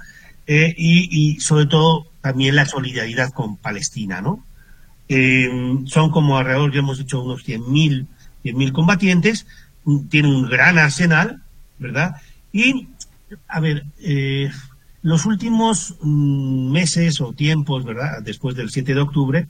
[0.47, 4.43] Eh, y, sobre todo también la solidaridad con Palestina, ¿no?
[5.07, 5.49] Eh,
[5.85, 8.07] son como alrededor, ya hemos dicho, unos 100.000
[8.43, 9.45] 100 combatientes,
[10.09, 11.41] tienen un gran arsenal,
[11.77, 12.15] ¿verdad?
[12.51, 12.87] Y,
[13.47, 14.49] a ver, eh,
[15.03, 18.21] los últimos mm, meses o tiempos, ¿verdad?
[18.23, 19.47] Después del 7 de octubre,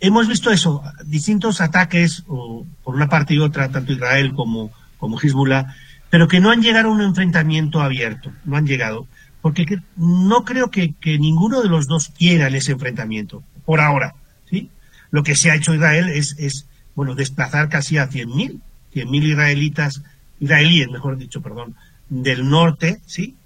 [0.00, 5.18] hemos visto eso, distintos ataques, o, por una parte y otra, tanto Israel como, como
[5.18, 5.74] Hezbollah,
[6.10, 9.06] pero que no han llegado a un enfrentamiento abierto, no han llegado,
[9.40, 14.14] porque no creo que, ninguno de los dos quiera ese enfrentamiento, por ahora,
[14.48, 14.70] ¿sí?
[15.10, 18.60] Lo que se ha hecho Israel es, es bueno, desplazar casi a 100.000,
[18.94, 20.02] 100.000 israelitas,
[20.40, 21.76] israelíes, mejor dicho, perdón,
[22.08, 23.36] del norte, ¿sí?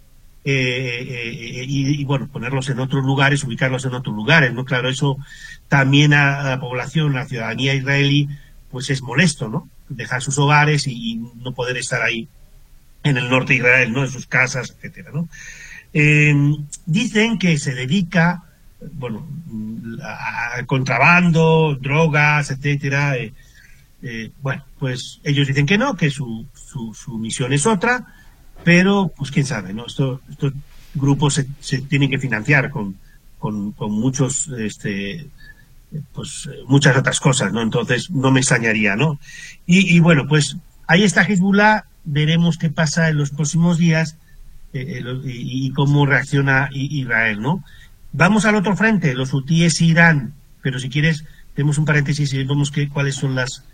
[0.46, 4.64] Eh, eh, eh, y, bueno, ponerlos en otros lugares, ubicarlos en otros lugares, ¿no?
[4.64, 5.16] Claro, eso
[5.68, 8.28] también a, la población, a la ciudadanía israelí,
[8.70, 9.68] pues es molesto, ¿no?
[9.88, 12.28] Dejar sus hogares y no poder estar ahí
[13.04, 14.02] en el norte de Israel, ¿no?
[14.02, 15.28] En sus casas, etcétera, ¿no?
[15.92, 16.34] Eh,
[16.86, 18.42] dicen que se dedica,
[18.92, 19.28] bueno,
[20.02, 23.16] a contrabando, drogas, etcétera.
[23.16, 23.32] Eh,
[24.02, 28.06] eh, bueno, pues ellos dicen que no, que su, su, misión es otra,
[28.64, 29.86] pero pues quién sabe, ¿no?
[29.86, 30.20] estos
[30.94, 32.96] grupos se, tienen que financiar con,
[33.38, 35.26] con, con muchos, este,
[36.12, 37.62] pues muchas otras cosas, ¿no?
[37.62, 39.18] Entonces no me extrañaría, ¿no?
[39.66, 44.16] Y, y bueno, pues ahí está Hezbollah veremos qué pasa en los próximos días
[44.72, 47.62] eh, eh, y, cómo reacciona Israel, ¿no?
[48.12, 52.70] Vamos al otro frente, los hutíes Irán, pero si quieres, tenemos un paréntesis y vemos
[52.70, 53.64] que, cuáles son las,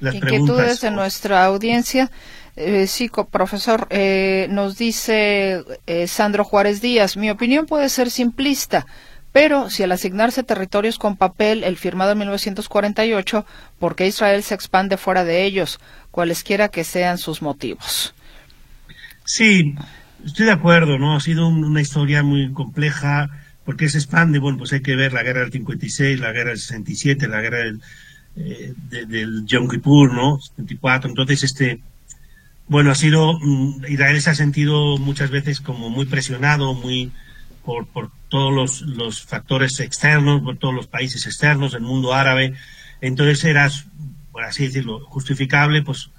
[0.00, 2.10] las Inquietudes de nuestra audiencia.
[2.56, 5.64] Eh, sí, profesor, eh, nos dice
[6.06, 8.86] Sandro Juárez Díaz, mi opinión puede ser simplista,
[9.32, 13.46] pero si al asignarse territorios con papel, el firmado en 1948,
[13.78, 15.78] ¿por qué Israel se expande fuera de ellos?
[16.10, 18.14] cualesquiera que sean sus motivos.
[19.24, 19.74] Sí,
[20.24, 21.16] estoy de acuerdo, ¿no?
[21.16, 23.30] Ha sido una historia muy compleja,
[23.64, 26.58] porque se expande, bueno, pues hay que ver la guerra del 56, la guerra del
[26.58, 27.80] 67, la guerra del,
[28.36, 30.40] eh, del Yom Kippur, ¿no?
[30.40, 31.80] 74, entonces este,
[32.66, 37.12] bueno, ha sido, mm, Israel se ha sentido muchas veces como muy presionado, muy,
[37.64, 42.54] por, por todos los, factores externos, por todos los países externos, el mundo árabe,
[43.00, 43.68] entonces era
[44.32, 46.10] por así decirlo, justificable, pues,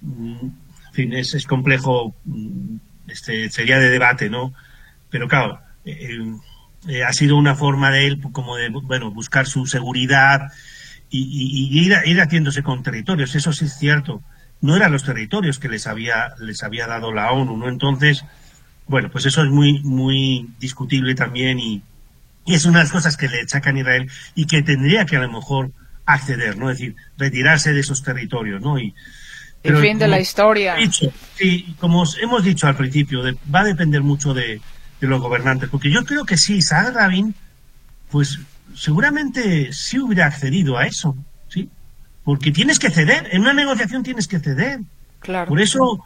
[0.00, 0.46] mm,
[0.88, 2.76] en fin, es, complejo, mm,
[3.08, 4.52] este, sería de debate, ¿no?
[5.10, 6.18] Pero claro, eh,
[6.88, 10.52] eh, ha sido una forma de él como de, bueno, buscar su seguridad
[11.10, 14.22] y, ir, ir haciéndose con territorios, eso sí es cierto.
[14.60, 17.68] no eran los territorios que les había, les había dado la ONU, ¿no?
[17.68, 18.24] Entonces,
[18.86, 21.82] bueno, pues eso es muy, muy discutible también y,
[22.44, 25.20] es una de las cosas que le achacan a Israel y que tendría que a
[25.20, 25.70] lo mejor
[26.06, 26.70] acceder, ¿no?
[26.70, 28.80] Es decir, retirarse de esos territorios, ¿no?
[28.80, 28.94] Y,
[29.62, 30.74] el fin de la historia.
[31.36, 33.22] sí, como hemos dicho al principio,
[33.54, 34.60] va a depender mucho de,
[35.00, 37.34] los gobernantes, porque yo creo que sí, Isaac Rabin,
[38.10, 38.40] pues
[38.74, 41.16] seguramente sí hubiera accedido a eso,
[41.48, 41.68] ¿sí?
[42.24, 44.80] Porque tienes que ceder, en una negociación tienes que ceder.
[45.20, 45.48] Claro.
[45.48, 46.04] Por eso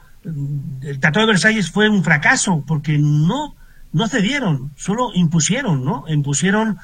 [0.83, 3.55] el Tratado de Versalles fue un fracaso, porque no,
[3.93, 6.05] no cedieron, solo impusieron, ¿no?
[6.09, 6.79] Impusieron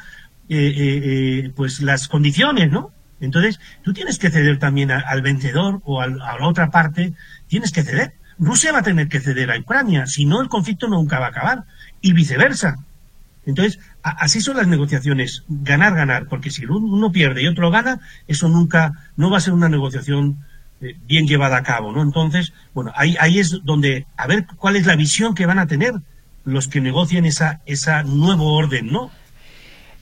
[0.48, 1.00] eh, eh,
[1.46, 2.90] eh, pues las condiciones, ¿no?
[3.20, 7.14] Entonces, tú tienes que ceder también al vencedor o a la otra parte,
[7.46, 8.14] tienes que ceder.
[8.38, 11.30] Rusia va a tener que ceder a Ucrania, si no el conflicto nunca va a
[11.30, 11.64] acabar,
[12.00, 12.78] y viceversa.
[13.44, 18.48] Entonces, así son las negociaciones, ganar, ganar, porque si uno pierde y otro gana, eso
[18.48, 20.38] nunca, no va a ser una negociación
[21.06, 22.02] bien llevada a cabo, ¿no?
[22.02, 25.66] Entonces, bueno, ahí, ahí es donde, a ver cuál es la visión que van a
[25.66, 25.94] tener
[26.44, 29.10] los que negocian esa, esa nuevo orden, ¿no?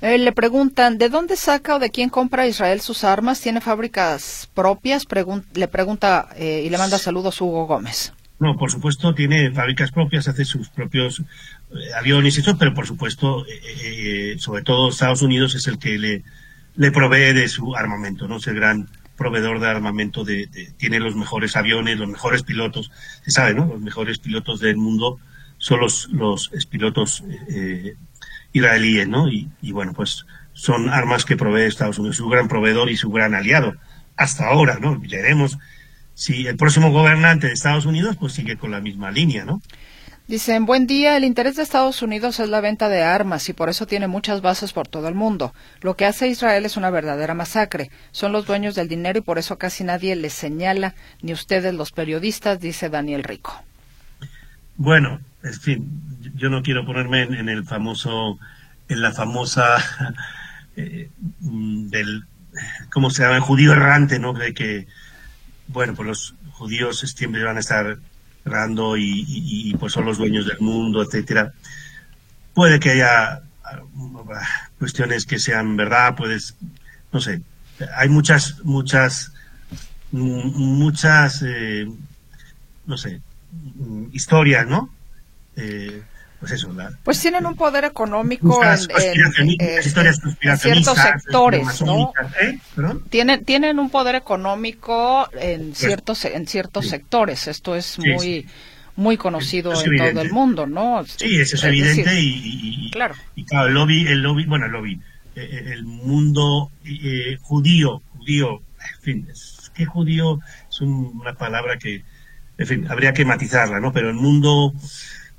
[0.01, 3.41] Eh, le preguntan, ¿de dónde saca o de quién compra Israel sus armas?
[3.41, 5.07] ¿Tiene fábricas propias?
[5.55, 8.15] le pregunta eh, y le manda saludos Hugo Gómez.
[8.39, 12.87] No, por supuesto, tiene fábricas propias, hace sus propios eh, aviones y eso, pero por
[12.87, 13.45] supuesto,
[14.39, 16.23] sobre todo Estados Unidos es el que le,
[16.77, 18.39] le provee de su armamento, ¿no?
[18.39, 18.89] Es el gran
[19.21, 20.47] proveedor de armamento, de,
[20.79, 22.91] tiene los mejores aviones, los mejores pilotos,
[23.23, 23.67] se sabe, ¿no?
[23.67, 25.19] Los mejores pilotos del mundo
[25.59, 27.23] son los, los pilotos
[28.55, 29.29] israelíes, ¿no?
[29.29, 33.35] Y, bueno, pues son armas que provee Estados Unidos, su gran proveedor y su gran
[33.35, 33.75] aliado.
[34.17, 34.99] Hasta ahora, ¿no?
[34.99, 35.59] Veremos
[36.15, 39.61] si el próximo gobernante de Estados Unidos pues sigue con la misma línea, ¿no?
[40.31, 43.69] Dicen, buen día, el interés de Estados Unidos es la venta de armas y por
[43.69, 45.53] eso tiene muchas bases por todo el mundo.
[45.81, 47.91] Lo que hace Israel es una verdadera masacre.
[48.13, 51.91] Son los dueños del dinero y por eso casi nadie les señala, ni ustedes los
[51.91, 53.61] periodistas, dice Daniel Rico.
[54.77, 56.01] Bueno, en fin,
[56.37, 58.39] yo no quiero ponerme en, el famoso,
[58.89, 59.85] en la famosa
[60.77, 62.23] eh, del,
[62.93, 63.35] ¿cómo se llama?
[63.35, 64.33] El judío errante, ¿no?
[64.33, 64.87] De que,
[65.67, 67.99] bueno, pues los judíos siempre van a estar
[68.45, 71.53] errando y, pues son los dueños del mundo, etcétera.
[72.55, 73.81] Puede que haya ah,
[74.79, 76.57] cuestiones que sean verdad, puedes,
[77.13, 77.43] no sé,
[77.97, 79.33] hay muchas, muchas,
[80.13, 81.89] muchas, eh,
[82.87, 83.21] no sé,
[84.13, 84.91] historias, ¿no?
[85.57, 86.03] Eh,
[86.41, 86.75] pues eso,
[87.05, 88.79] pues tienen un poder económico en,
[90.59, 92.15] ciertos sectores, ¿no?
[92.41, 92.59] ¿eh?
[93.11, 97.47] Tienen tienen un poder económico en ciertos en ciertos sectores.
[97.47, 98.47] Esto es muy
[98.97, 101.05] muy conocido en todo el mundo, ¿no?
[101.05, 103.15] Sí, eso es, evidente y, claro.
[103.37, 104.99] y claro, el lobby, el lobby, bueno, el lobby,
[105.37, 106.71] eh, el mundo
[107.43, 108.63] judío, judío,
[108.95, 112.03] en fin, es que judío es una palabra que,
[112.57, 113.93] en fin, habría que matizarla, ¿no?
[113.93, 114.73] Pero el mundo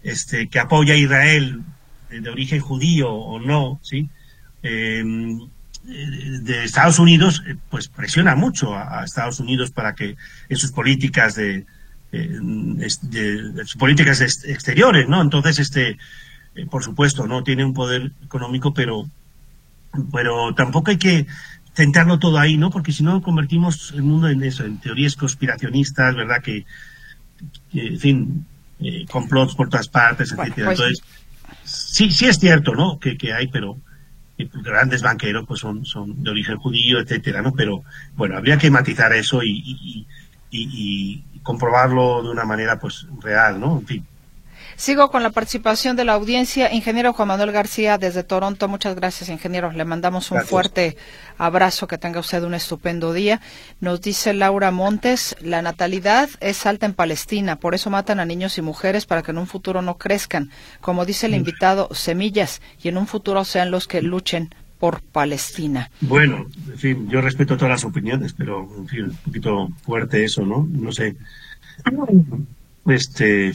[0.04, 1.62] este, que apoya a Israel
[2.10, 4.10] de origen judío o no, ¿sí?
[4.64, 5.40] Em,
[5.84, 10.16] de Estados Unidos, eh, pues presiona mucho a, Estados Unidos para que
[10.50, 11.66] en sus políticas de,
[13.64, 15.22] sus políticas exteriores, ¿no?
[15.22, 15.98] Entonces, este,
[16.56, 19.10] eh, por supuesto, no tiene un poder económico, pero,
[20.12, 21.26] pero tampoco hay que
[21.74, 22.70] tentarlo todo ahí, ¿no?
[22.70, 26.42] Porque si no convertimos el mundo en eso, en teorías conspiracionistas, ¿verdad?
[26.44, 26.66] Que
[27.74, 28.46] en fin,
[28.82, 30.68] eh, complots por todas partes, etcétera.
[30.68, 31.04] Pues Entonces,
[31.64, 33.00] sí, sí es cierto, ¿no?
[33.00, 33.78] Que, que hay, pero
[34.38, 37.54] eh, grandes banqueros pues son, son de origen judío, etcétera, ¿no?
[37.54, 37.84] Pero
[38.16, 40.08] bueno, habría que matizar eso y, y,
[40.52, 43.80] y, y comprobarlo de una manera pues real, ¿no?
[43.80, 44.08] En fin.
[44.82, 46.74] Sigo con la participación de la audiencia.
[46.74, 48.68] Ingeniero Juan Manuel García desde Toronto.
[48.68, 49.72] Muchas gracias, ingeniero.
[49.72, 50.98] Le mandamos un fuerte
[51.38, 51.86] abrazo.
[51.86, 53.42] Que tenga usted un estupendo día.
[53.80, 57.58] Nos dice Laura Montes, la natalidad es alta en Palestina.
[57.58, 60.50] Por eso matan a niños y mujeres para que en un futuro no crezcan.
[60.80, 65.92] Como dice el invitado, semillas y en un futuro sean los que luchen por Palestina.
[66.02, 70.44] Bueno, en fin, yo respeto todas las opiniones, pero en fin, un poquito fuerte eso,
[70.44, 70.68] ¿no?
[70.72, 71.16] No sé.
[72.88, 73.54] Este,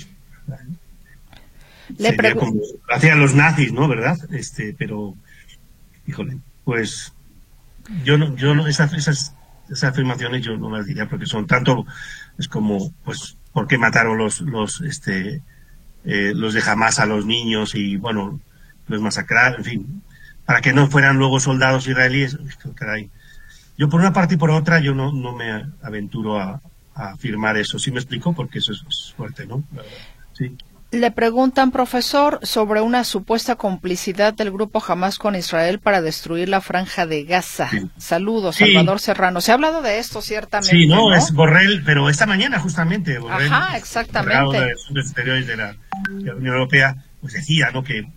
[1.98, 3.88] le como hacían los nazis, ¿no?
[3.88, 4.18] ¿Verdad?
[4.32, 5.14] Este, pero,
[6.06, 7.12] híjole, pues
[8.04, 9.34] yo no, yo no, esas, esas,
[9.70, 11.86] esas afirmaciones yo no las diría porque son tanto,
[12.38, 15.42] es como, pues, ¿por qué mataron los, los, este,
[16.04, 18.40] eh, los de Hamas a los niños y, bueno,
[18.88, 20.02] los masacraron, en fin,
[20.44, 22.38] para que no fueran luego soldados israelíes,
[22.74, 23.10] caray.
[23.78, 26.62] Yo por una parte y por otra yo no, no me aventuro a,
[26.94, 28.32] a afirmar eso, ¿sí me explico?
[28.32, 29.62] Porque eso es fuerte, ¿no?
[30.32, 30.56] Sí.
[30.96, 36.62] Le preguntan, profesor, sobre una supuesta complicidad del grupo Hamas con Israel para destruir la
[36.62, 37.68] franja de Gaza.
[37.98, 39.42] Saludos, Salvador Serrano.
[39.42, 40.74] Se ha hablado de esto, ciertamente.
[40.74, 43.18] Sí, no, es Borrell, pero esta mañana justamente.
[43.18, 44.58] Borrell, Ajá, exactamente.
[44.58, 45.76] De, de la,
[46.08, 47.84] Unión Europea, pues decía, ¿no?
[47.84, 48.08] Que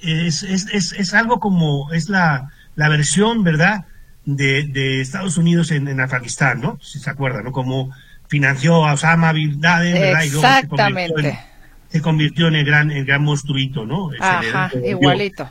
[0.00, 3.84] es, es, es, es algo como, es la, la versión, ¿verdad?
[4.24, 6.78] De, de Estados Unidos en, en Afganistán, ¿no?
[6.80, 7.52] Si se acuerda, ¿no?
[7.52, 7.94] Como
[8.28, 10.24] financió a Osama Bin Laden, ¿verdad?
[10.24, 11.51] Exactamente se
[12.00, 14.10] convirtió en el gran, el gran monstruito, ¿no?
[14.18, 15.48] Ajá, igualito.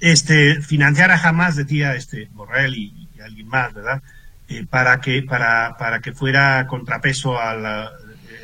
[0.00, 4.00] Este, financiar a jamás, decía este Borrell y, alguien más, ¿verdad?
[4.48, 7.90] Eh, para que, para, para que fuera contrapeso a la,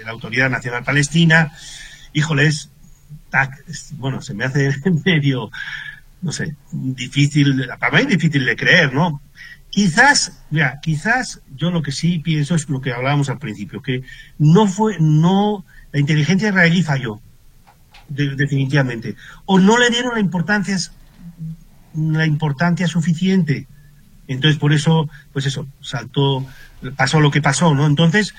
[0.07, 1.53] Autoridad Nacional Palestina.
[2.13, 2.71] Híjoles,
[3.93, 4.71] bueno, se me hace
[5.05, 5.51] medio,
[6.21, 9.23] no sé, difícil, para mí difícil de creer, ¿no?
[9.75, 14.05] Quizás, mira, quizás yo lo que sí pienso es lo que hablábamos al principio, que
[14.39, 17.21] no fue, no, la inteligencia israelí falló,
[18.07, 19.17] definitivamente.
[19.47, 20.79] O no le dieron la importancia,
[21.93, 23.67] la importancia suficiente.
[24.29, 26.47] Entonces, por eso, pues eso, saltó,
[26.95, 27.85] pasó lo que pasó, ¿no?
[27.85, 28.33] Entonces,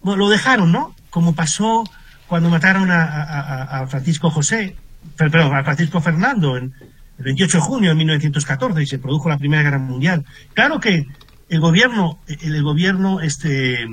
[0.00, 0.96] bueno, lo dejaron, ¿no?
[1.10, 1.84] Como pasó
[2.28, 4.74] cuando mataron a, Francisco José,
[5.18, 6.72] perdón, a Francisco Fernando en
[7.18, 10.24] el 28 de junio de 1914 y se produjo la Primera Guerra Mundial.
[10.54, 11.06] Claro que
[11.48, 13.86] el gobierno, el gobierno, este,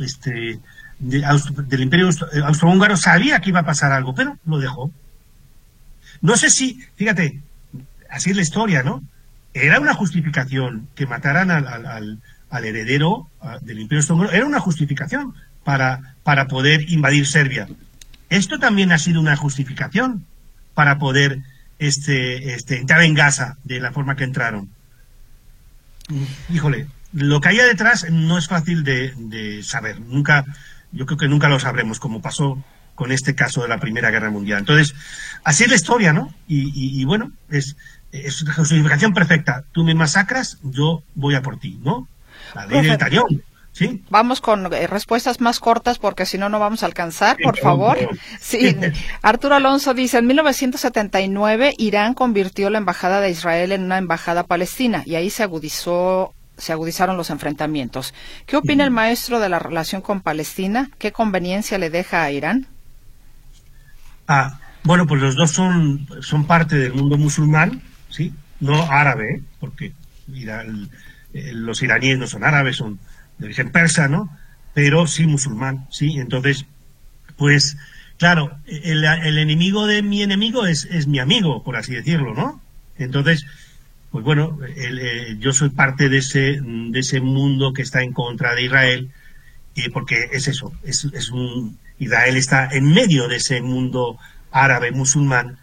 [0.00, 0.58] este,
[0.98, 4.90] del Imperio eh, Austrohúngaro sabía que iba a pasar algo, pero lo dejó.
[6.22, 7.40] No sé si, fíjate,
[8.10, 9.02] así es la historia, ¿no?
[9.52, 13.28] Era una justificación que mataran al, heredero
[13.62, 17.68] del Imperio Austrohúngaro, era una justificación para, para poder invadir Serbia.
[18.30, 20.24] Esto también ha sido una justificación
[20.74, 21.42] para poder
[21.78, 24.70] este, este, entrar en Gaza de la forma que entraron.
[26.48, 30.00] Híjole, lo que hay detrás no es fácil de, de saber.
[30.00, 30.44] Nunca,
[30.92, 32.62] yo creo que nunca lo sabremos, como pasó
[32.96, 34.60] con este caso de la Primera Guerra Mundial.
[34.60, 34.94] Entonces,
[35.44, 36.34] así es la historia, ¿no?
[36.48, 37.76] Y, bueno, es,
[38.10, 39.64] es justificación perfecta.
[39.72, 42.08] Tú me masacras, yo voy a por ti, ¿no?
[42.54, 43.42] La ley del tallón.
[43.76, 44.02] ¿Sí?
[44.08, 47.98] Vamos con eh, respuestas más cortas porque si no, no vamos a alcanzar, por favor.
[48.40, 48.74] Sí,
[49.22, 55.02] Arturo Alonso dice, en 1979 Irán convirtió la embajada de Israel en una embajada palestina
[55.04, 58.14] y ahí se agudizó se agudizaron los enfrentamientos.
[58.46, 60.88] ¿Qué opina el maestro de la relación con Palestina?
[60.98, 62.68] ¿Qué conveniencia le deja a Irán?
[64.26, 68.32] Ah, bueno, pues los dos son, son parte del mundo musulmán, ¿sí?
[68.58, 69.92] No árabe, porque
[71.34, 72.98] los iraníes no son árabes, son
[73.38, 74.28] de origen persa, ¿no?
[74.74, 76.18] Pero sí musulmán, ¿sí?
[76.18, 76.66] Entonces,
[77.36, 77.76] pues,
[78.18, 82.60] claro, el, el enemigo de mi enemigo es, es mi amigo, por así decirlo, ¿no?
[82.98, 83.46] Entonces,
[84.10, 88.54] pues bueno, eh, yo soy parte de ese, de ese mundo que está en contra
[88.54, 89.10] de Israel,
[89.74, 94.18] y porque es eso, es, es un, Israel está en medio de ese mundo
[94.50, 95.58] árabe musulmán,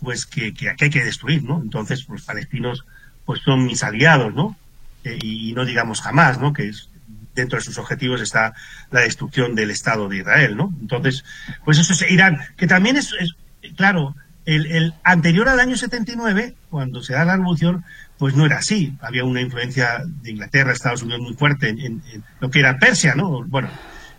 [0.00, 1.60] pues que, que hay que destruir, ¿no?
[1.60, 2.84] Entonces, los palestinos,
[3.24, 4.56] pues son mis aliados, ¿no?
[5.02, 6.52] Eh, y, no digamos jamás, ¿no?
[6.52, 6.88] Que es,
[7.36, 8.54] dentro de sus objetivos está
[8.90, 10.74] la destrucción del Estado de Israel, ¿no?
[10.80, 11.24] Entonces,
[11.64, 13.36] pues eso es Irán, que también es, es
[13.76, 14.16] claro,
[14.46, 17.84] el, anterior al año 79, cuando se da la revolución,
[18.16, 18.96] pues no era así.
[19.00, 22.02] Había una influencia de Inglaterra, Estados Unidos muy fuerte en,
[22.40, 23.44] lo que era Persia, ¿no?
[23.44, 23.68] Bueno,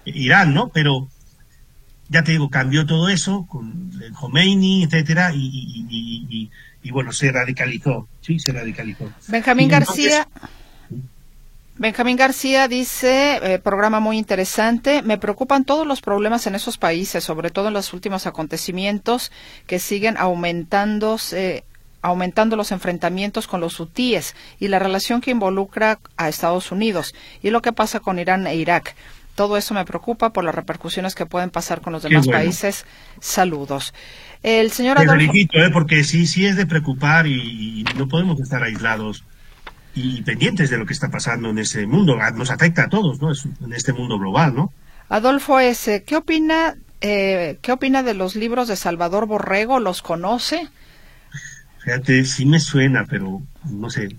[0.05, 0.69] Irán, ¿no?
[0.69, 1.07] Pero
[2.09, 6.49] ya te digo, cambió todo eso con el Khomeini, etcétera, y,
[6.91, 9.11] bueno, se radicalizó, sí, se radicalizó.
[9.27, 10.27] Benjamín García.
[11.79, 17.23] Benjamín García dice, eh, programa muy interesante, me preocupan todos los problemas en esos países,
[17.23, 19.31] sobre todo en los últimos acontecimientos
[19.67, 21.63] que siguen aumentándose
[22.01, 27.13] aumentando los enfrentamientos con los hutíes y la relación que involucra a Estados Unidos
[27.43, 28.95] y lo que pasa con Irán e Irak.
[29.35, 32.85] Todo eso me preocupa por las repercusiones que pueden pasar con los demás países.
[33.19, 33.93] Saludos.
[34.41, 35.31] El señor Adolfo...
[35.33, 35.69] ¿eh?
[35.73, 39.23] porque sí, sí es de preocupar y no podemos estar aislados
[39.97, 42.17] y pendientes de lo que está pasando en ese mundo.
[42.35, 43.31] Nos afecta a todos, ¿no?
[43.65, 44.71] En este mundo global, ¿no?
[45.09, 49.79] Adolfo S., ¿qué opina, eh, ¿qué opina de los libros de Salvador Borrego?
[49.79, 50.67] ¿Los conoce?
[51.83, 54.15] Fíjate, sí me suena, pero no sé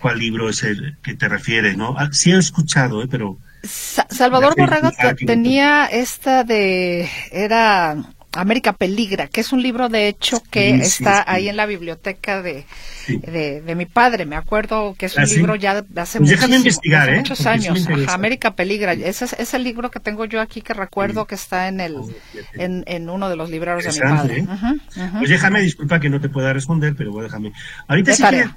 [0.00, 1.96] cuál libro es el que te refieres, ¿no?
[1.98, 3.08] Ah, sí he escuchado, ¿eh?
[3.10, 3.38] pero...
[3.64, 4.90] Salvador Borrego
[5.26, 7.08] tenía esta de...
[7.32, 7.96] era
[8.36, 12.64] América Peligra, que es un libro de hecho que está ahí en la biblioteca de,
[13.08, 14.26] de, mi padre.
[14.26, 17.16] Me acuerdo que es un ah, libro ya de hace, pues ¿eh?
[17.16, 17.86] muchos años.
[18.08, 18.92] América Peligra.
[18.92, 21.96] Ese es, el libro que tengo yo aquí que recuerdo que está en el
[22.54, 24.38] en, en uno de los libreros de mi padre.
[24.38, 25.10] ¿eh?
[25.18, 27.52] Pues déjame, disculpa que no te pueda responder, pero bueno, déjame.
[27.88, 28.48] Ahorita sí que,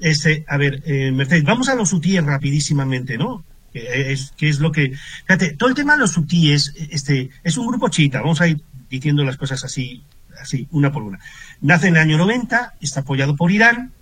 [0.00, 3.44] este, a ver, eh, Mercedes, vamos a los UTIs rapidísimamente, ¿no?
[3.72, 4.92] que es, que es lo que...
[5.26, 8.62] Fíjate, todo el tema de los UTIs, este, es un grupo chita, vamos a ir
[8.90, 10.02] diciendo las cosas así,
[10.40, 11.18] así, una por una.
[11.60, 13.92] Nace en el año 90, está apoyado por Irán,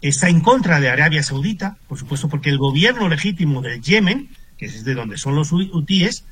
[0.00, 4.66] está en contra de Arabia Saudita, por supuesto, porque el gobierno legítimo del Yemen, que
[4.66, 6.24] es de donde son los hutíes,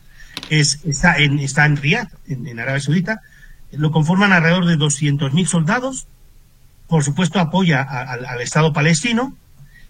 [0.49, 3.21] es, está, en, está en Riyadh, en, Arabia Saudita,
[3.73, 6.07] lo conforman alrededor de 200.000 soldados,
[6.89, 9.37] por supuesto apoya al Estado palestino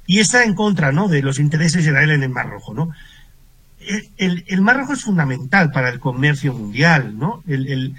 [0.07, 1.09] y está en contra ¿no?
[1.09, 2.75] de los intereses de Israel en el Mar Rojo.
[2.75, 2.91] ¿no?
[4.19, 7.43] El, el, Mar Rojo es fundamental para el comercio mundial, ¿no?
[7.47, 7.95] El,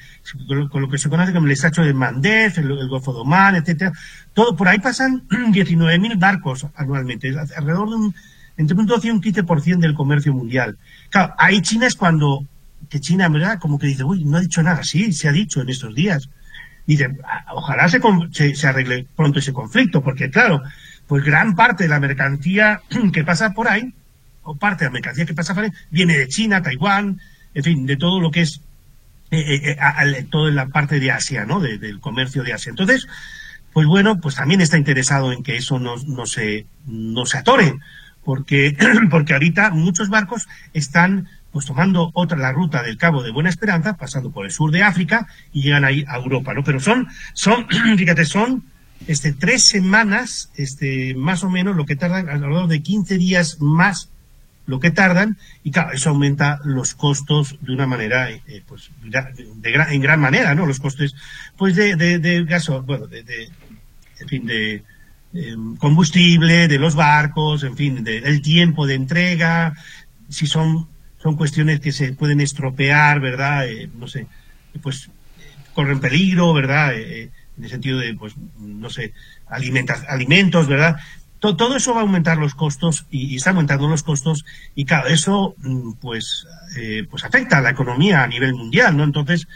[0.70, 3.92] con lo que se conoce como el estrecho de Mandef, el, Golfo de Oman, etcétera.
[4.34, 8.16] Todo, por ahí pasan 19.000 barcos anualmente, alrededor de un,
[8.58, 10.78] entre un 12 y un 15% del comercio mundial.
[11.10, 12.46] Claro, ahí China es cuando,
[12.90, 13.60] que China, ¿verdad?
[13.60, 14.84] Como que dice, uy, no ha dicho nada.
[14.84, 16.30] Sí, se ha dicho en estos días.
[16.86, 18.02] Dice, ah, ojalá se,
[18.56, 20.62] se, arregle pronto ese conflicto, porque claro,
[21.08, 22.82] pues gran parte de la mercancía
[23.14, 23.94] que pasa por ahí,
[24.44, 27.20] o parte de la mercancía que pasa por ahí, viene de China, Taiwán,
[27.54, 28.62] en fin, de todo lo que es
[29.32, 31.60] eh, eh, eh toda la parte de Asia, ¿no?
[31.60, 32.70] del comercio de Asia.
[32.70, 33.08] Entonces,
[33.74, 37.76] pues bueno, pues también está interesado en que eso no, no, se, no se atore,
[38.24, 38.76] porque,
[39.10, 43.98] porque ahorita muchos barcos están pues tomando otra la ruta del Cabo de Buena Esperanza,
[43.98, 46.64] pasando por el sur de África y llegan ahí a Europa, ¿no?
[46.64, 47.68] Pero son, son,
[47.98, 48.64] fíjate, son
[49.08, 54.10] este tres semanas, este, más o menos lo que tardan, alrededor de 15 días más
[54.66, 59.74] lo que tardan, y claro, eso aumenta los costos de una manera, eh, pues, de,
[59.89, 60.66] en gran manera, ¿no?
[60.66, 61.16] Los costes,
[61.57, 62.43] pues, de, de, de
[62.86, 63.49] bueno, de, de,
[64.20, 64.84] en fin, de,
[65.78, 69.74] combustible, de los barcos, en fin, del tiempo de entrega,
[70.30, 70.88] si son,
[71.22, 73.68] son cuestiones que se pueden estropear, ¿verdad?
[73.68, 74.28] Eh, no sé,
[74.82, 75.09] pues
[75.74, 76.95] corren peligro, ¿verdad?
[76.95, 79.14] Eh, eh, en el sentido de, pues, no sé,
[79.47, 80.97] alimentos, ¿verdad?
[81.42, 85.56] Todo, eso va a aumentar los costos y, está aumentando los costos y claro, eso
[85.58, 86.48] mm, pues,
[87.10, 89.04] pues afecta a la economía a nivel mundial, ¿no?
[89.04, 89.48] Entonces,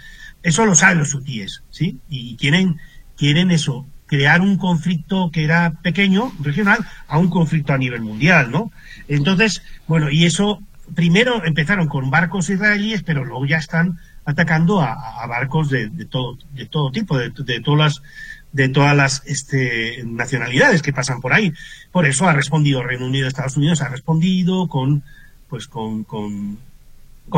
[0.44, 2.00] eso lo saben los hutíes, ¿sí?
[2.10, 2.80] Y quieren,
[3.16, 8.52] quieren eso, crear un conflicto que era pequeño, regional, a un conflicto a nivel mundial,
[8.52, 8.72] ¿no?
[9.08, 10.62] Entonces, bueno, y eso,
[10.94, 16.66] primero empezaron con barcos israelíes, pero luego ya están atacando a, barcos de, todo, de
[16.66, 17.30] todo tipo, de,
[17.62, 18.02] todas las
[18.56, 21.51] de todas las este, nacionalidades que pasan por ahí.
[21.91, 25.03] Por eso ha respondido Reino Unido, Estados Unidos ha respondido con,
[25.49, 26.58] pues con, con,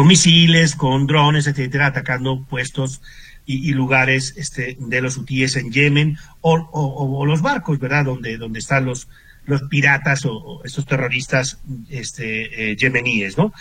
[0.06, 3.02] misiles, con drones, etcétera, atacando puestos
[3.48, 8.06] y, lugares este, de los hutíes en Yemen o, los barcos, ¿verdad?
[8.06, 9.08] Donde, donde están los,
[9.48, 11.58] los piratas o, estos terroristas
[11.90, 13.52] este, eh, yemeníes, ¿no?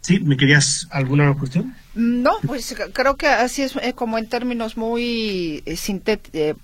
[0.00, 0.20] ¿Sí?
[0.20, 1.74] ¿Me querías alguna cuestión?
[1.96, 6.54] No, pues creo que así es eh, como en términos muy eh,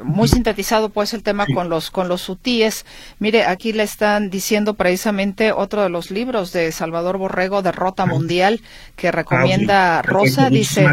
[0.00, 2.86] muy sintetizado pues el tema con los con los hutíes.
[3.18, 8.60] Mire, aquí le están diciendo precisamente otro de los libros de Salvador Borrego, Derrota Mundial,
[8.94, 10.86] que recomienda ah, Rosa, dice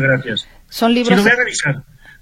[0.69, 1.23] son libros.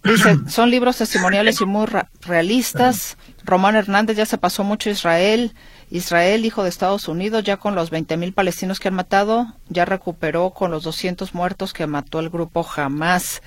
[0.04, 1.88] Dice, son libros testimoniales y muy
[2.22, 3.18] realistas.
[3.46, 5.54] Román Hernández ya se pasó mucho a Israel.
[5.92, 10.52] Israel, hijo de Estados Unidos, ya con los 20.000 palestinos que han matado, ya recuperó
[10.52, 13.42] con los 200 muertos que mató el grupo Hamas.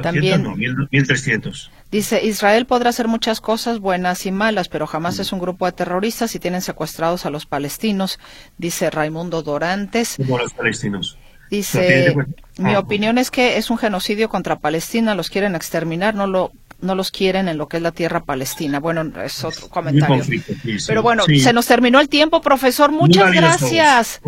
[0.00, 1.70] También no, 1.300.
[1.90, 5.72] Dice, Israel podrá hacer muchas cosas buenas y malas, pero jamás es un grupo de
[5.72, 8.20] terroristas y tienen secuestrados a los palestinos,
[8.58, 10.16] dice Raimundo Dorantes.
[10.18, 11.18] Como los palestinos.
[11.50, 12.14] Dice,
[12.58, 16.52] mi ah, opinión es que es un genocidio contra Palestina, los quieren exterminar, no lo
[16.80, 18.80] no los quieren en lo que es la tierra palestina.
[18.80, 20.24] Bueno, es otro comentario.
[20.86, 22.92] Pero bueno, se nos terminó el tiempo, profesor.
[22.92, 24.20] Muchas gracias.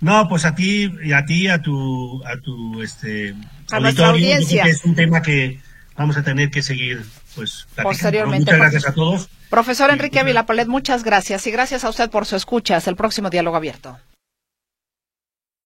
[0.00, 3.34] No, pues a ti y a ti a tu a tu este
[3.72, 4.64] a nuestra audiencia.
[4.64, 5.60] es un tema que
[5.96, 8.52] vamos a tener que seguir pues posteriormente.
[8.52, 9.28] Muchas gracias a todos.
[9.50, 12.76] Profesor Enrique Vilapalet, muchas gracias y gracias a usted por su escucha.
[12.76, 13.98] Hasta el próximo diálogo abierto.